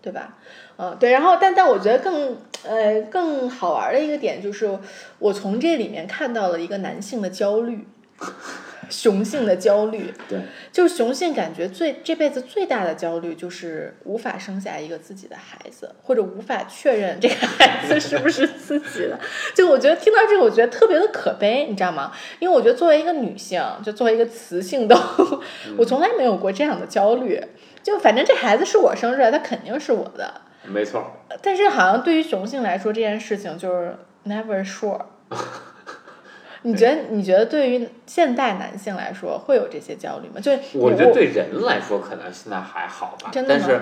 [0.00, 0.36] 对吧？
[0.76, 4.78] 嗯，对，然后但但我觉得更呃更好玩的一个点就是，
[5.18, 7.84] 我从这里面看到了一个男性的焦虑，
[8.88, 10.40] 雄性的焦虑，对，
[10.72, 19.18] 就是雄性感觉最这辈子最大的焦虑就是无法生下一个自己的孩子，或者无法确认这个孩子是不是自己的。
[19.54, 22.12] 就我觉得听到这个，我觉得特别的可悲，你知道吗？
[22.38, 25.40] 因为我觉得作为一个女性，就作为一个雌性动物，
[25.78, 27.40] 我从来没有过这样的焦虑。
[27.82, 30.42] 就反正这孩子是我生出来，他肯定是我的。
[30.66, 31.10] 没错。
[31.40, 33.96] 但是好像对于雄性来说，这件事情就是
[34.26, 35.00] never sure。
[36.62, 37.02] 你觉得？
[37.10, 40.40] 你觉得对于现代男性来说，会有这些焦虑吗？
[40.40, 43.80] 就是我觉得对人来说可能现在还好吧，真的吗但是。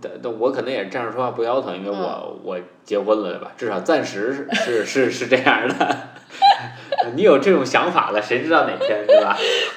[0.00, 3.52] 但但我可能也是站着说话不腰疼，因为我、我结婚了，对吧？
[3.54, 5.98] 至少暂时是是是是这样的。
[7.14, 9.36] 你有这种想法了，谁知道哪天，对吧？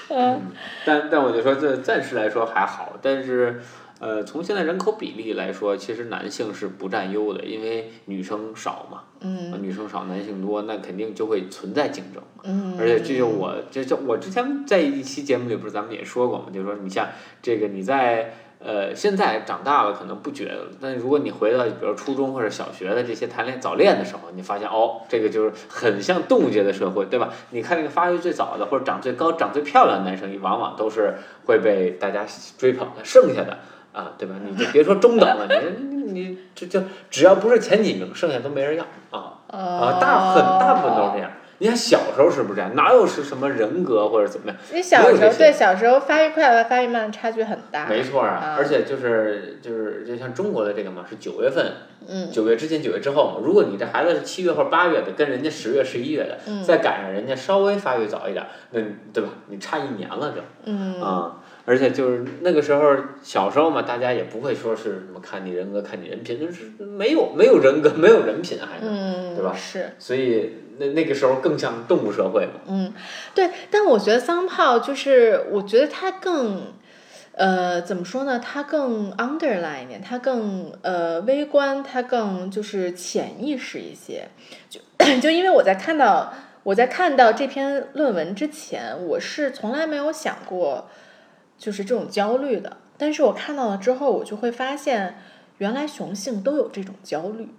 [0.09, 0.41] 嗯，
[0.85, 3.61] 但但我就说，这暂时来说还好，但是
[3.99, 12.21] 呃，从现在人口比例来说，其实男性是不占优的，因为女生少嘛，嗯女生少，男性多，那肯定就会存在竞争。
[12.43, 17.07] 嗯，而且这就我这就我之前在一期节目里不是咱们也说过嘛，就是说你像
[17.41, 27.33] 这个你在呃现在长大了可能不觉得，但如果你回到比如初中或者小学的这些谈恋早恋的时候，你发现哦，这个就是很像动物界的社会，对吧？
[27.49, 32.23] 你看那个发育最早的或者长最高、长最漂亮的男生，往往都是会被大家
[32.59, 33.57] 追捧的，剩下的。
[33.97, 34.35] 啊，对吧？
[34.47, 35.47] 你就别说中等了，
[35.81, 39.39] 你你这就只要不是前几名，剩下都没人要啊。
[39.47, 41.31] 啊，啊大很大部分都是这样。
[41.59, 42.75] 你看小时候是不是这样？
[42.75, 44.55] 哪有是什么人格或者怎么样？
[44.71, 47.87] 你小时候对小时候发育快和发育慢差距很大。
[47.87, 51.73] 没错啊啊，而且就是就是就像中国的这个嘛，是九月份，
[52.07, 53.37] 嗯九月之前九月之后嘛。
[53.43, 58.79] 如果你这孩子是七月或八月的，跟人家十月十一月的，嗯再赶上人家稍微发育早一点，那
[59.11, 59.29] 对吧？
[59.47, 61.37] 你差一年了就嗯啊。
[61.69, 69.91] 而且就是那个时候，小时候嘛，大家也不会说是什么看你人格、看你人品，就是没有没有人格、没有人品，还是，嗯，对吧是。
[69.99, 72.61] 所以那那个时候更像动物社会嘛。
[72.69, 72.93] 嗯，
[73.35, 76.71] 对，但我觉得桑炮就是，我觉得它更，
[77.33, 78.39] 呃，怎么说呢？
[78.39, 84.29] 它更 underline 一点，它更呃微观，它更就是潜意识一些。
[84.69, 84.79] 就
[85.19, 90.89] 就因为我在看到我在看到这篇论文之前，我是从来没有想过
[91.57, 95.17] 就是这种焦虑的，但是我看到了之后，我就会发现，
[95.57, 97.49] 原来雄性都有这种焦虑。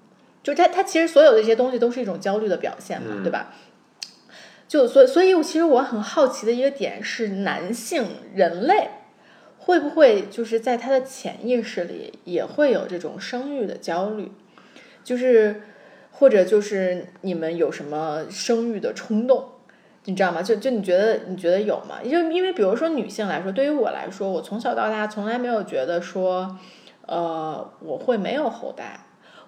[0.43, 3.53] 就它，它其实所有的这些东西都是一种焦虑的表现嘛，嗯对吧？
[4.69, 8.91] 就所以，所以我其实我很好奇的一个点是，男性人类
[9.59, 14.31] 会不会就是在他的潜意识里也会有这种生育的焦虑，
[15.03, 15.63] 就是
[16.13, 19.49] 或者就是你们有什么生育的冲动，
[20.09, 20.43] 你知道吗？
[20.43, 21.97] 就就你觉得你觉得有吗？
[22.03, 26.57] 因为因为比如说女性来说，对于我来说，我从小到大从来没有觉得说，
[27.07, 29.01] 呃，我会没有后代。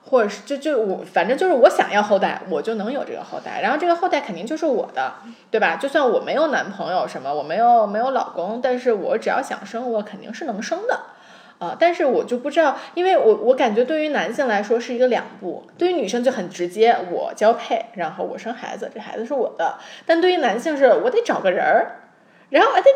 [0.02, 5.12] 或者是就就我反正就是我想要后代，我就能有这个后代，然后这个后代肯定就是我的，
[5.50, 5.76] 对吧？
[5.76, 11.00] 就算我没有男朋友什么，我没有没有老公，但是我只要想生，我肯定是能生的，
[11.60, 22.00] 啊、但是我就不知道，因为我我感觉对于男性来说是一个两步，对于女生就很直接，我交配，然后我生孩子，这孩子是我的，但对于男性是我得找个人儿，
[22.48, 22.88] 然后还得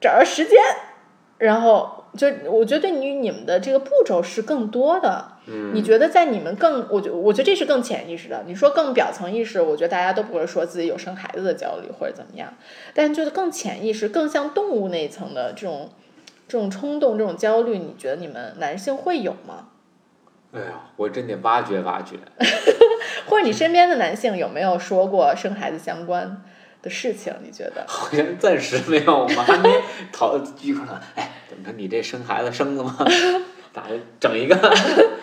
[0.00, 0.56] 找着时间，
[1.38, 5.32] 然后就我觉得对于你们的这个步骤是更多的。
[5.50, 8.44] 嗯，你觉得在你们更，我觉我觉得这是更潜意识的。
[8.46, 12.52] 你说更表层意识，我觉得大家都不会说自己有生孩子的焦虑或者怎么样，
[12.94, 15.88] 但就是更潜意识、更像动物那一层的这种
[16.48, 19.68] 这种冲动、这种焦虑，你觉得你们男性会有吗？
[20.52, 22.16] 哎呀，我真得挖掘挖掘。
[23.28, 26.42] 或者你身边的男性有没有说过生孩子相关
[26.80, 27.32] 的事情？
[27.42, 27.84] 你觉得？
[27.86, 29.70] 好像暂时没有，我们还没
[30.10, 30.98] 讨聚可能。
[31.16, 31.72] 哎，怎么着？
[31.76, 32.96] 你这生孩子生了吗？
[33.74, 33.82] 咋？
[34.18, 34.56] 整一个？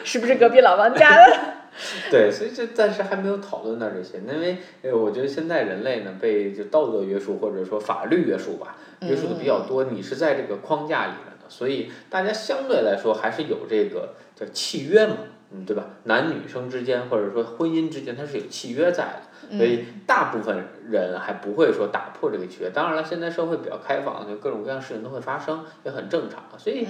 [0.04, 1.55] 是不是隔壁老王家的？
[2.10, 15.18] 对，所以就暂时还没有讨论到这些，因为呃，我觉得现在人类呢被就道德约束或者说法律约束吧，约束的比较多，你是在这个框架里面的，所以大家相对来说还是有这个叫契约嘛，
[15.52, 15.90] 嗯，对吧？
[16.06, 22.70] 男女生之间或者说婚姻之间它是有契约在的，所以大部分人还不会说打破这个契约。
[22.70, 26.44] 当然了，现在社会比较开放，就各种各样事情都会发生，也很正常。
[26.58, 26.88] 所以，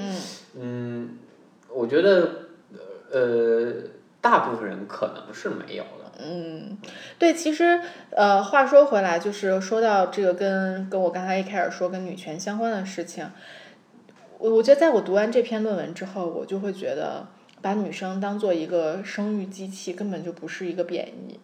[0.60, 1.18] 嗯，
[1.70, 2.30] 我觉得
[3.12, 3.95] 呃。
[4.26, 6.12] 大部分人可能是没有的。
[6.18, 6.80] 嗯，
[7.20, 13.30] 对，其实呃，话说回来，就是说到这个跟跟我刚才一开始说跟女权相关的事情，
[14.40, 17.28] 我我觉得在我读完这篇论文之后，我就会觉得
[17.62, 21.40] 把女生当做一个生育机器，根本就不是一个贬义。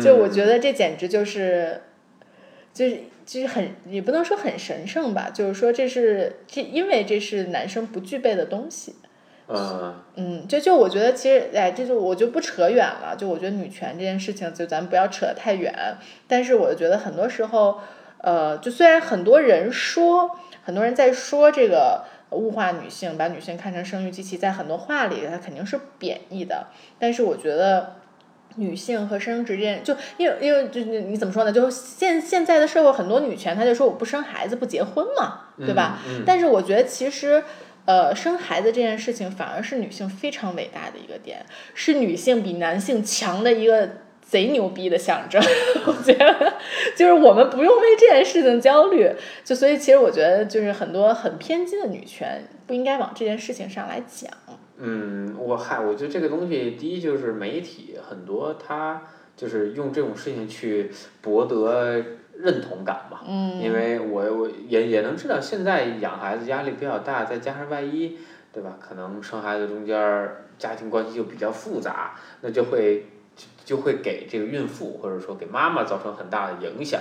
[0.00, 1.82] 就我觉得这简直就是，
[2.72, 8.94] 就是就是很也不能说很神圣吧，就是说这是这因为这是男生不具备的东西。
[9.54, 13.16] 嗯嗯，就就我觉得其实哎，这就我就不扯远了。
[13.16, 15.74] 就我觉得女权这件事情，就咱们不要扯得太远。
[16.28, 17.80] 但是我觉得很多时候，
[18.18, 20.30] 呃，就虽然很多人说，
[20.64, 26.66] 很多人在说这个物化女性，把女性看成生育机器，在很多话里它肯定是贬义的。
[26.98, 27.96] 但是我觉得
[28.56, 31.50] 女性和生殖这件，就因为因为就你怎么说呢？
[31.50, 35.98] 就现现在的社会很多女权，她就说我不生孩子不结婚嘛，对吧？
[36.26, 37.42] 但是我觉得其实。
[37.84, 43.88] 呃，生孩子这件事情反而是女性非常伟大的一个点，是女性比男性强的一个
[44.20, 45.42] 贼牛逼的象征。
[45.86, 46.54] 我觉得，
[46.96, 49.10] 就是我们不用为这件事情焦虑。
[49.44, 54.30] 就所以，其实我觉得，就是很多很偏激的女权不应该往这件事情上来讲。
[54.76, 59.02] 嗯，我嗨，我觉得这个东西，第一就是媒体很多，他
[59.36, 60.90] 就是用这种事情去
[61.20, 62.00] 博得。
[62.42, 63.22] 认同感吧，
[63.60, 68.18] 因为我我也也能知道，现在养孩子压力比较大，再加上万一，
[68.52, 68.76] 对吧？
[68.80, 70.28] 可能生孩子中间
[70.58, 73.06] 家庭关系就比较复杂，那就会
[73.64, 77.00] 就会给这个孕妇或者说给妈妈造成很大的影响，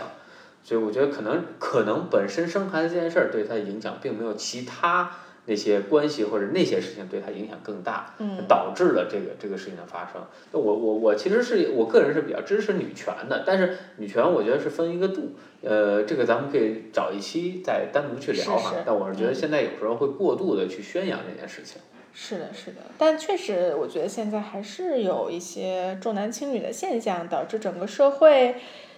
[0.63, 5.11] 所以我觉得可能可能本身生孩子这件事儿对她的影响并没有其他。
[5.45, 8.13] 那些关系或者那些事情对他影响更大，
[8.47, 10.21] 导致了这个这个事情的发生。
[10.51, 18.75] 那我我我其实是我个人是比较支持女权的，但是女权我觉得是分一个度，呃，这个咱们可以找一期再单独去聊哈。
[18.85, 21.81] 但我是觉得现在有时候会过度的去宣扬这件事情。
[22.13, 28.55] 是的，是的，但确实我觉得现在还是有一些重男轻女的现象，导致整个社会。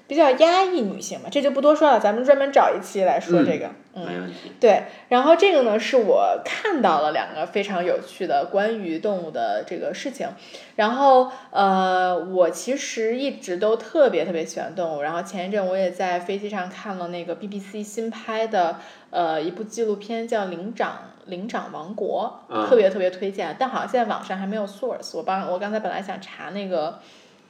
[0.08, 3.70] 比较压抑女性嘛，这就不多说了，咱们专门找一期来说这个。
[3.96, 4.52] 嗯，没问题。
[4.60, 10.28] 对，然后这个呢，是我看到了两个非常有趣的关于动物的这个事情。
[10.76, 15.02] 然后，呃，我其实一直都特别特别喜欢动物。
[15.02, 18.78] 然后前一阵我也在飞机上看了那个 BBC 新拍的
[19.12, 23.56] 呃一部纪录片，叫《灵长灵长王国》，特别特别推荐。
[23.60, 25.16] 但好像现在网上还没有 source。
[25.16, 27.00] 我帮我刚才本来想查那个。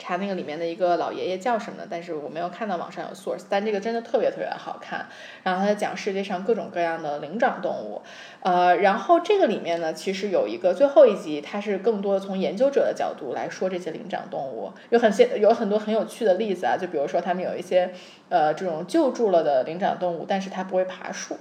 [0.04, 5.06] 查那个里面的一个老爷爷叫什么的，但是我没有看到网上有 source，但这个真的特别特别好看。
[5.42, 8.02] 然后他在讲世界上各种各样的灵长动物，
[8.42, 17.90] 呃，然后这个里面呢，其实有一个最后一集，它是更多的从研究者的角度来说这些灵长动物，有很些有很多很有趣的例子啊，就比如说他们有一些
[18.28, 21.38] 呃这种救助了的灵长动物，但是它不会爬树，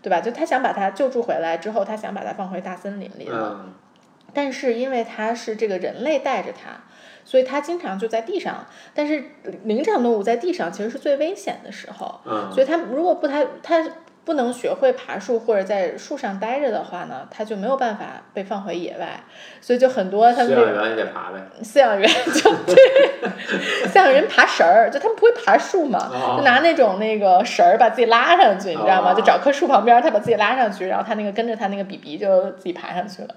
[0.00, 0.20] 对吧？
[0.20, 3.66] 就他想把它救助回来之后，他想把它放回大森林里了，
[4.34, 6.82] 但是因为它是这个人类带着它。
[7.26, 9.24] 所以它经常就在地上，但是
[9.62, 12.20] 灵长动物在地上其实是最危险的时候。
[12.26, 13.82] 嗯，所以它如果不它它。
[14.24, 19.20] 不能学会爬树或者在树上待着的话呢，它就没有办法被放回野外，
[19.60, 21.40] 所以就很多他们饲养员也得爬呗。
[21.62, 22.74] 饲养员 就对，
[23.88, 29.12] 饲养人爬绳儿，就他们不会爬树嘛，就拿那种那个绳儿把自己拉上去，你知道吗？
[29.14, 33.28] 就找棵树旁边，他把自己拉上去，然后他那个跟着他那个比比就自己爬上去了，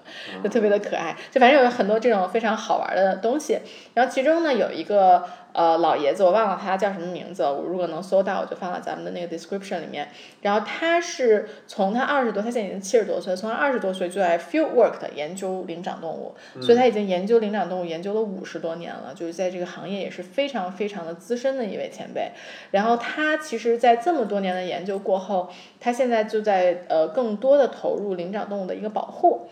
[0.42, 1.16] 就特别的可爱。
[1.30, 3.60] 就反正有很多这种非常好玩的东西，
[3.94, 5.24] 然后其中呢有一个。
[5.58, 7.42] 呃，老爷子，我忘了他叫什么名字。
[7.42, 10.08] 我如果能搜到，我就放到咱们的那个 description 里面。
[10.44, 22.30] 然后他是从他二十多，他现在已经七十多岁，从他二十多岁就在 field work 的研究灵长动物，所以他已经研究灵长动物研究了五十多年了，就是在这个行业也是非常非常的资深的一位前辈。
[22.70, 29.48] 然后他其实，在这么多年的研究过后，他现在就在呃更多的投入灵长动物的一个保护。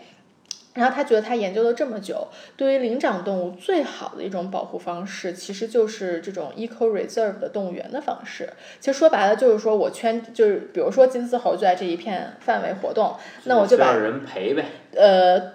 [0.76, 8.48] 然后他觉得他研究了这么久，对于灵长动物最好的一种保护方式，其实就是这种 eco reserve 的动物园的方式。
[8.78, 14.64] 其实说白了就是说我圈，就是比如说金丝猴就在这一片范围活动，那我就把人陪呗。
[14.94, 15.54] 呃，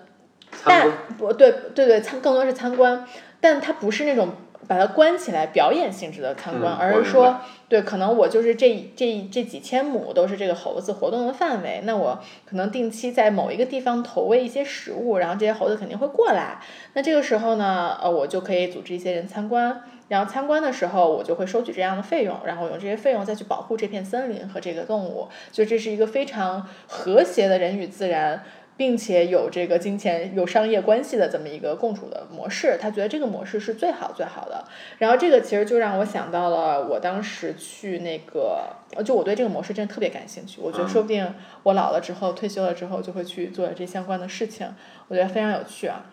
[0.65, 3.05] 但不对对对参更多是参观，
[3.39, 4.29] 但它不是那种。
[4.71, 16.61] 把它关起来表演性质的参观，而是说，对，可能我就是这这这几千亩都是这个猴子活动的范围，那我可能定期在某一个地方投喂一些食物，然后这些猴子肯定会过来。
[16.93, 28.41] 那这个时候呢，呃，我就可以组织一些人参观，然后参观的时候我就会收取这样的费用，然后用这些费用再去保护这片森林和这个动物，就这是一个非常和谐的人与自然。
[28.81, 34.65] 并且有这个金钱有商业关系的这么一个共处的模式，他觉得这个模式是最好最好的。
[34.97, 38.63] 然后这个其实就让我想到了我当时去那个，
[39.05, 40.59] 就我对这个模式真的特别感兴趣。
[40.59, 44.67] 我觉得说不定我老了之后退休了之后就会去做这相关的事情，
[45.09, 46.03] 我觉得非常有趣啊。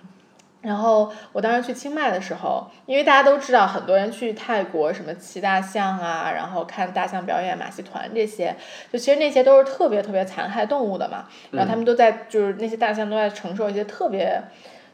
[0.61, 8.57] 然后我当时去清迈的时候，因为大家都知道，很多人去泰国什么骑大象啊，然后看大象表演、马戏团这些，
[8.93, 11.27] 就其实那些都是特别特别残害动物的嘛。
[11.53, 14.43] 然后他们都在，就是那些大象都在承受一些特别、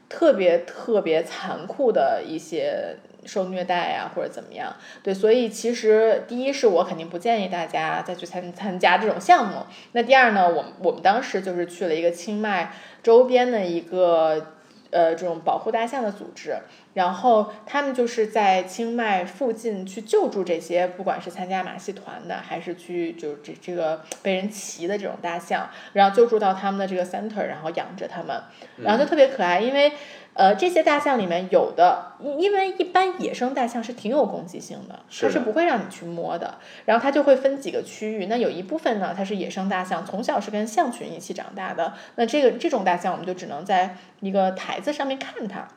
[0.06, 4.76] 特别特别残酷的一些受虐待呀，或者怎么样。
[5.02, 9.60] 对，所以其实第一是我肯定不建议大家再去参参加这种项目。
[9.92, 12.70] 那第二呢，我我们当时就是去了一个清迈
[13.02, 14.48] 周边的一个。
[14.95, 16.57] 呃，这种保护大象的组织，
[16.95, 28.40] 然后他们就是在清迈附近去救助这些，不管是参加马戏团的，还是去就是这这个被人骑的这种大象，然后救助到他们的这个 center，然后养着他们，
[28.76, 29.92] 然后就特别可爱，因为。
[30.35, 36.59] 呃，这些大象里面有的，因为一般野生大象是挺有攻击性的，它是不会让你去摸的。
[36.85, 41.95] 然后它就会分几个区域，那有一部分呢，它是野生大象，从小是跟象群一起长大的。
[42.16, 45.68] 那这个这种大象，我们就只能在一个台子上面看它。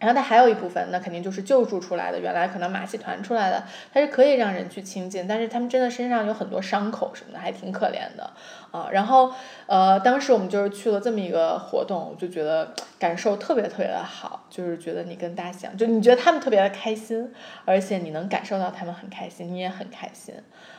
[0.00, 8.30] 然后它还有一部分，那肯定就是救助出来的，原来可能马戏团出来的，它是可以让人去亲近，但是他们真的身上有很多伤口什么的，还挺可怜的
[8.70, 8.88] 啊。
[8.92, 9.30] 然后
[9.66, 17.30] 呃，当时我们就是去了这么一个活动，我就觉得感受特别特别的好，就是觉得你跟大象，就你觉得他们特别的开心，
[17.66, 20.34] 而且你能感受到他们很开心，你也很开心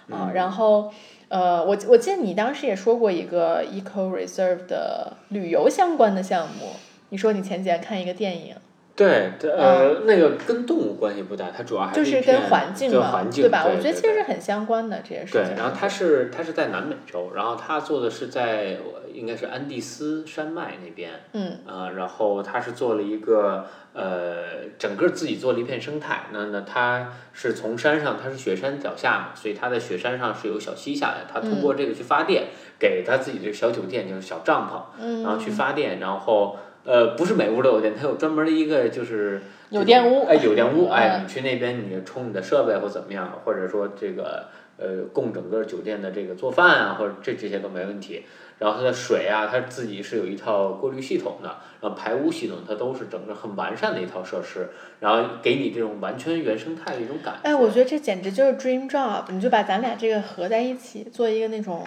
[0.09, 0.32] 啊。
[0.34, 0.91] 然后
[1.30, 6.72] 呃，我我记得你当时也说过一个 eco reserve 的旅游相关的项目，
[7.09, 8.55] 你说你前几天看一个电影。
[8.93, 13.65] 对，呃，那个跟动物关系不大，它主要还是跟环境嘛，对吧？
[13.65, 15.43] 我觉得其实是很相关的这些事情。
[15.43, 18.77] 对，然后它是它是在南美洲，然后它做的是在
[19.13, 26.25] 应该是安第斯山脉那边，嗯，啊，然后它是做了一个呃，整个自己做了一片生态。
[26.31, 36.57] 那那它是从山上，它是雪山脚下嘛，所以它在雪山上是有小溪下来，它通过这个去发电，给它自己这个小酒店就是小帐篷，然后去发电，然后。
[36.84, 48.23] 呃，不是每屋都有电，它有专门的一个就是有电屋，哎，有电屋，哎，你去那边你充你的设备或怎么样，或者说这个呃供整个酒店的这个做饭啊，或者这这些都没问题。
[48.57, 51.49] 然后它的水啊，它自己是有一套过滤系统的，
[51.82, 54.69] 然后排污系统它都是整个很完善的一套设施，
[54.99, 57.39] 然后给你这种完全原生态的一种感觉。
[57.43, 61.84] 哎，我觉得这简直就是 dream job，你就把咱俩这个合在一起，做一个那种。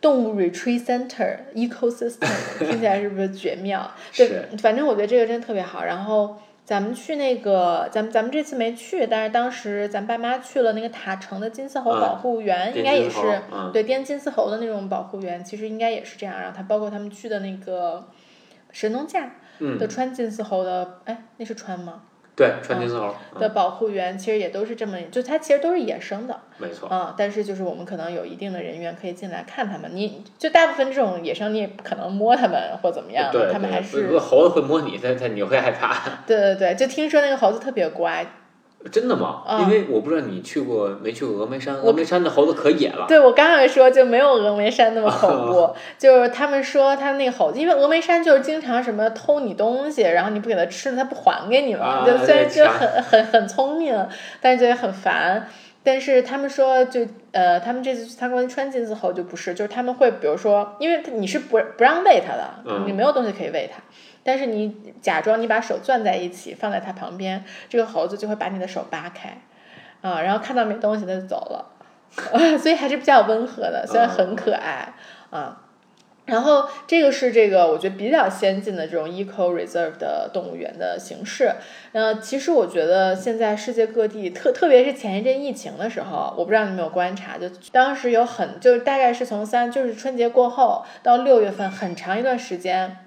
[0.00, 2.28] 动物 retreat center ecosystem
[2.58, 3.90] 听起来是不是绝妙？
[4.16, 5.84] 对，反正我觉得这个真的特别好。
[5.84, 13.42] 然后咱们去那个，咱们咱们这次没去，但是当时咱爸妈去了那个塔城的金丝猴保护园，应该也是
[13.72, 16.38] 对滇金丝猴的那种保护园，其实应该也是这样。
[16.40, 18.08] 然后他包括他们去的那个
[18.70, 19.32] 神农架
[19.78, 22.02] 的川金丝猴的，哎，那是川吗？
[22.36, 26.88] 对，川金丝猴的保护员其实也都是这么，就它其实都是野生的，没错。
[26.90, 36.22] 嗯，但是就是我们可能有一定的人员可以进来看它们，你就大部分这种野生你也不可能摸它们或怎么样，它们还是猴子会摸你，它它你会害怕。
[36.26, 38.26] 对对对，就听说那个猴子特别乖。
[38.90, 39.42] 真的吗？
[39.60, 43.04] 因为我不知道你去过没去过峨眉山，峨眉山的猴子可野了。
[43.06, 45.70] 对，我刚才说就没有峨眉山那么恐 怖。
[45.98, 52.06] 就是他们说他那个猴子，因为峨眉山就是经常什么偷你东西，然后你不给他吃了，他不还给你嘛。
[52.06, 53.94] 就虽然就很很很聪明，
[54.40, 55.46] 但是觉得很烦。
[55.82, 63.80] 但是他们说，就呃，他们这次去参观川金丝猴就不是，就是他们会比如说，因为你是不不让喂它的，你没有东西可以喂它。
[64.22, 69.40] 但是你假装你把手攥在一起，放在它旁边，这个猴子就会把你的手扒开，
[70.02, 71.66] 啊，然后看到没东西它就走了，
[72.58, 74.92] 所以还是比较温和的，虽然很可爱
[75.30, 75.62] 啊。
[76.26, 81.50] 然后这个是这个我觉得比较先进的这种 eco reserve 的动物园的形式。
[81.90, 92.98] 呃，其实我觉得现在世界各地，特特别是前一阵疫情的时候，我不知道你有没有观察，就当时有很就是大概是从三就是春节过后到六月份很长一段时间。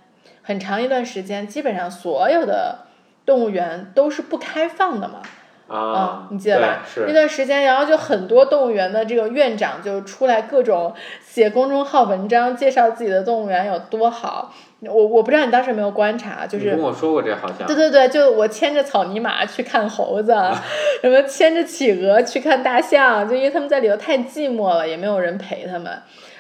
[0.44, 2.80] 很长一段时间，基本上所有的
[3.26, 5.22] 动物园都是不开放的嘛。
[5.66, 6.84] 啊，你记得吧？
[6.86, 10.94] 是那段时间，然后就很多动物园的这个院长就出来各种
[11.26, 14.54] 写公众号文章，介绍自己的动物园有多好。
[14.82, 17.66] 我我不知道你当时有没有观察，就是跟我说过这好像。
[17.66, 20.36] 对对对，就我牵着草泥马去看猴子，
[21.02, 25.90] 什么牵着企鹅去看大象，就因为他们在里头太寂寞了，也没有人陪他们。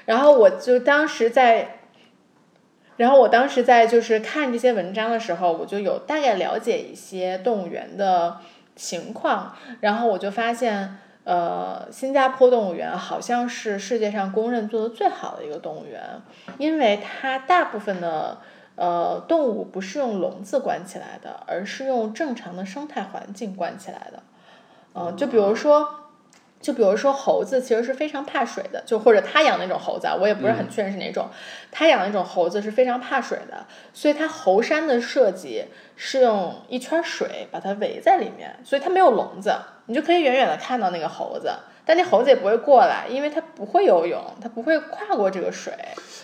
[0.06, 1.78] 然后我就当时在，
[2.98, 8.38] 然后我当时在就是看这些文章的时候，我就有大概了解一些动物园的。
[8.76, 16.02] 情况，然后我就发现，呃，新加坡动物园好像是世界上公认做的最好的一个动物园，
[16.58, 18.40] 因为它大部分的
[18.76, 24.24] 呃动物不是用笼子关起来的，而是用正常的生态环境关起来的，
[24.96, 26.03] 嗯，就比如说。
[26.64, 31.28] 就比如说猴子其实是非常怕水的，就或者他养那种猴子，啊，我也不是很确认是哪种。
[31.70, 35.66] 他养那种猴子是非常怕水的，所以它猴山的设计
[35.98, 39.54] 是用一圈水把它围在里面，所以它没有笼子，
[39.88, 41.52] 你就可以远远的看到那个猴子，
[41.86, 45.74] 但那猴子也不会过来，因为它不会游泳，它不会跨过这个水。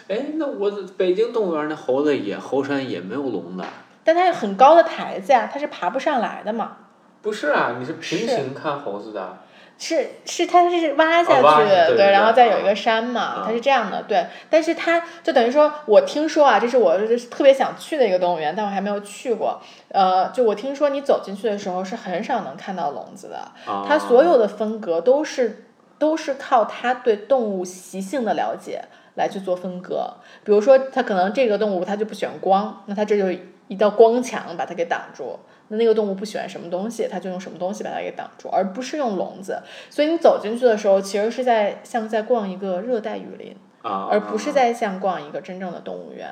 [0.08, 3.64] 哎，那我北京动物园那猴子也猴山也没有笼子，
[4.06, 6.78] 但它有很高的台子呀，它是爬不上来的嘛。
[7.22, 9.40] 不是啊，你是平行看猴子的。
[9.82, 14.26] 是是，它是挖下去，对，然后再有一个山嘛，它是这样的，对。
[14.50, 16.98] 但是它就等于说，我听说啊，这是我
[17.32, 19.62] 特别想去的一个动物园，但我还没有去过。
[19.88, 23.52] 呃，就我听说，你走进去的时候是很少能看到笼子的，
[23.88, 25.66] 它所有的分隔都是
[25.98, 28.84] 都是靠它对动物习性的了解
[29.16, 30.14] 来去做分隔。
[30.44, 33.32] 比如说，它可能这个动物它就不喜欢光，那它这就
[33.70, 35.40] 一道光墙把它给挡住。
[35.70, 39.62] 那那个动物不喜欢什么东西，它就用什么东西把它给挡住，而不是用笼子。
[39.90, 46.28] 所以你走进去的时候，其实是在像在逛一个热带雨林，而不是在像逛一个真正的动物园。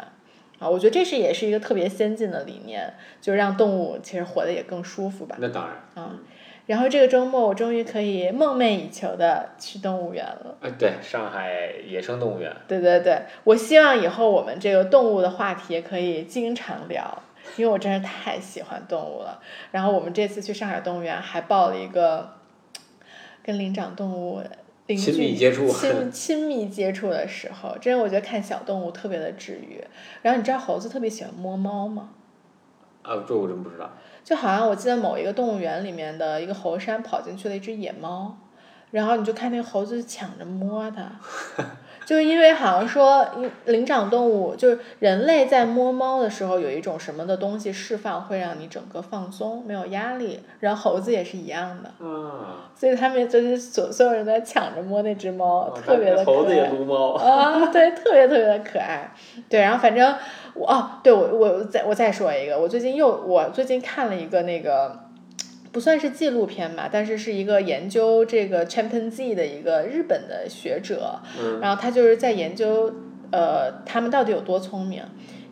[0.60, 5.36] 啊，我觉得这是也是一个特别先进的理念，就让动物其实活得也更舒服吧。
[5.40, 5.76] 那当然。
[5.96, 6.20] 嗯，
[6.66, 10.58] 然后这个周末我终于可以梦寐以求的去动物园了。
[10.62, 12.52] 哎，对，上海野生动物园。
[12.68, 17.22] 对对对，我希望以后我们这个动物的话题可以经常聊。
[17.58, 19.40] 因为我真是太喜欢动物了，
[19.72, 22.36] 然后我们这次去上海动物园还报了一个
[23.44, 24.42] 跟灵长动物
[24.86, 29.84] 邻居亲密接触、 亲亲密接触的时候，真的我觉得看小动物特别的治愈。
[30.22, 32.10] 然后你知道猴子特别喜欢摸猫吗？
[33.04, 33.90] 啊，这我真不知道。
[34.24, 38.38] 就好像我记得某一个动物园里面的一个猴山跑进去了一只野猫，
[38.92, 41.12] 然后你就看那个猴子抢着摸它。
[42.08, 43.28] 就是因为好像说，
[43.66, 50.40] 灵长动物就是人类在摸猫的时候，有一种什么的东西释放，会让你整个放松，没有压力。
[50.62, 51.92] 然后猴子也是一样的，
[52.74, 56.38] 所以他们就是所所有人在抢着摸那只猫，特别的可爱。
[56.38, 59.14] 猴子也撸猫 啊，对，特别特别的可爱。
[59.50, 60.16] 对，然后反正
[60.54, 65.07] 我哦，对我我再我再说一个，我最近又我最近看了一个那个。
[65.78, 71.20] 不算是纪录片吧，但是是一个研究这个 chimpanzee 的一个日本的学者，
[71.62, 72.92] 然后他就是在研究
[73.32, 75.04] 呃他们到底有多聪明。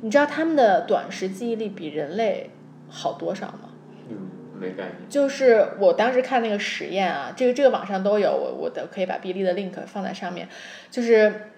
[0.02, 2.50] 你知道他们的短时记忆力比人类
[2.90, 3.70] 好多少吗？
[4.10, 4.96] 嗯，没概念。
[5.08, 10.50] 就是我当时看那个实验啊，这个这个网上都有，我我的可以把比利的 link 放在上面，
[10.90, 11.52] 就是。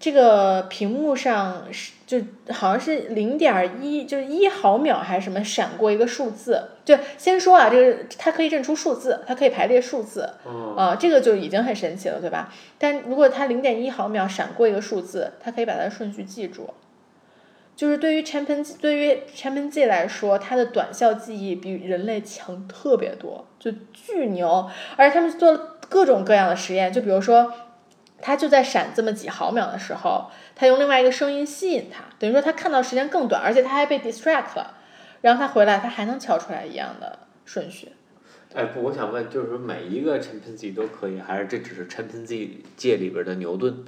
[0.00, 2.18] 这个屏幕上是就
[2.54, 6.70] 好像是零点一，就是一毫秒还是什么闪过一个数字。
[6.86, 10.22] 就先说啊，这个它可以认出数字，它可以排列数字，
[10.74, 12.50] 啊，这个就已经很神奇了，对吧？
[12.78, 16.70] 但如果它零点一毫秒闪过一个数字，它可以把它的顺序记住。
[17.76, 24.66] 就是对于 chimpanzee 对于 chimpanzee 来说，它的短效记忆比人类强特别多，就巨牛。
[24.96, 27.52] 而且他们做了各种各样的实验，就比如说。
[28.22, 34.74] 它就在闪这么几毫秒的时候，他用另外一个声音吸引他，等于说他看到时间更短，而且他还被 distract 了，
[35.20, 37.92] 然后他回来，他还能敲出来一样的顺序。
[38.54, 43.84] 哎，不，我想问，就是说每一个 chimpanzee 都可以，还是这只是 chimpanzee 界里边的牛顿？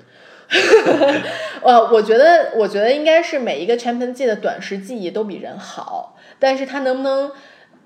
[1.62, 7.33] 呃，我觉得，我觉得应该是每一个 chimpanzee 的短时记忆都比人好，但是他能不能？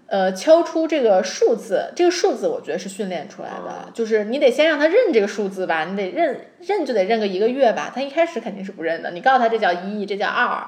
[0.08, 9.10] 呃，敲出这个数字，这个数字我觉得是训练出来的，就是你得先让他认这个数字吧，你得认认就得认个一个月吧，他一开始肯定是不认的。
[9.10, 10.64] 你告诉他这叫一，这叫二，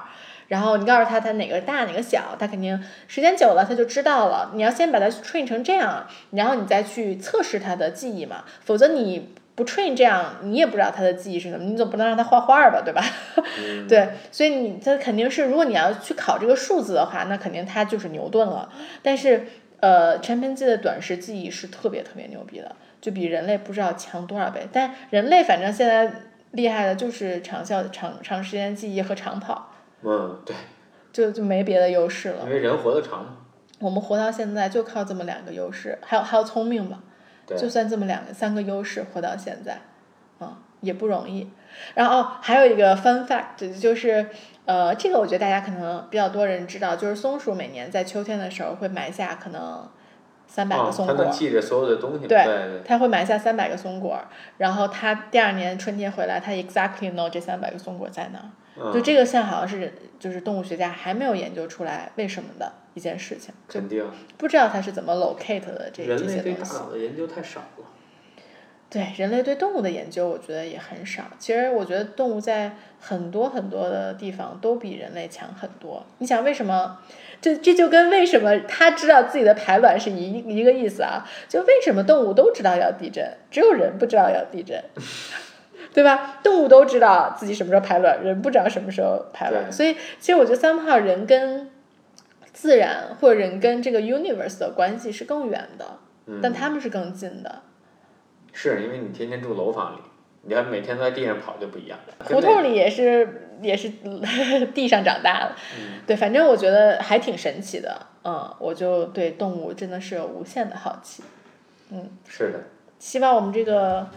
[0.49, 4.51] 然后你告诉他他哪个大哪个小，他肯定时间久了他就知道了。
[4.55, 9.35] 你要先把它 train 成这样，然后你再去测试他的记忆嘛，否则你。
[9.59, 13.03] 不 train 这样，你也不知道他的记忆是什么，你总不能让他画画吧，对吧？
[13.89, 18.69] 对，所以你他肯定是，如果你要去考这个数字的话，那肯定他就是牛顿了。
[19.03, 19.45] 但是，
[19.81, 24.65] 呃，全篇记的短时记忆是特别特别牛逼的，就比人类不知道强多少倍。
[24.71, 26.09] 但人类反正现在
[26.51, 29.73] 厉害的就是长效、长长时间记忆和长跑。
[30.03, 30.55] 嗯，对。
[31.11, 32.49] 就就没别的优势了因。
[32.51, 33.37] 为人活得长嘛。
[33.79, 37.08] 我们活到现在就靠这么两个优势，还有还有聪明吧，对
[37.57, 39.79] 就算这么两个三个优势活到现在，
[40.39, 41.49] 嗯，也不容易。
[41.93, 44.29] 然后，还有一个 fun fact 就是，
[44.65, 49.87] 呃，这个我觉得大家可能比较多人知道，就是松鼠每年在秋天的时候会埋下可能
[50.49, 52.27] 三百个啊，松果，他能记着所有的东西。
[52.27, 52.81] 对对对。
[52.83, 54.19] 它会埋下三百个松果，
[54.57, 58.45] 然后他第二年春天回来，他 exactly know 这三百个松果在哪儿。
[58.81, 64.05] 嗯就这个现在好像是就是动物学家还没有研究出来为什么的一件事情，就肯定，
[64.37, 66.73] 不知道他是怎么 locate 的这人这类对大些东西。
[66.77, 67.85] 脑的研究太少了。
[68.89, 71.23] 对人类对动物的研究，我觉得也很少。
[71.37, 76.03] 其实我觉得动物在很多很多的地方都比人类强很多。
[76.17, 76.97] 你想为什么？
[77.41, 81.23] 这这就跟为什么它知道自己的排卵是一一个意思啊？
[81.47, 84.83] 就为什么动物都知道要地震，只有人不知道要地震，
[85.93, 86.39] 对吧？
[86.43, 89.71] 动物都知道自己什么时候排卵，人不知道什么时候排卵。
[89.71, 91.69] 所以其实我觉得 somehow 人跟
[92.51, 95.85] 自然或者人跟这个 universe 的关系是更远的，
[96.25, 96.39] 嗯。
[96.41, 97.61] 但他们是更近的。
[98.53, 99.97] 是因为你天天住楼房里，
[100.43, 101.97] 你要每天都在地上跑就不一样。
[102.25, 103.89] 胡同里也是也是
[104.73, 105.55] 地上长大的，
[106.07, 111.23] 对，反正我觉得还挺神奇的，嗯，我就对动物真的是有无限的好奇，
[111.91, 112.59] 嗯是的，
[112.99, 114.07] 希望我们这个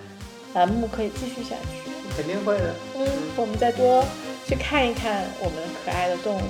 [0.55, 2.75] 栏目可以继续下去，肯定会的。
[2.97, 3.07] 嗯，
[3.37, 4.05] 我们再多
[4.47, 6.41] 去看一看我们可爱的动物，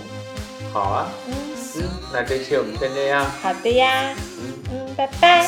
[0.73, 1.35] 好啊，嗯，
[1.77, 3.25] 嗯，那这期我们先这样。
[3.25, 4.53] 好的呀，嗯。
[4.71, 5.47] 嗯，拜拜。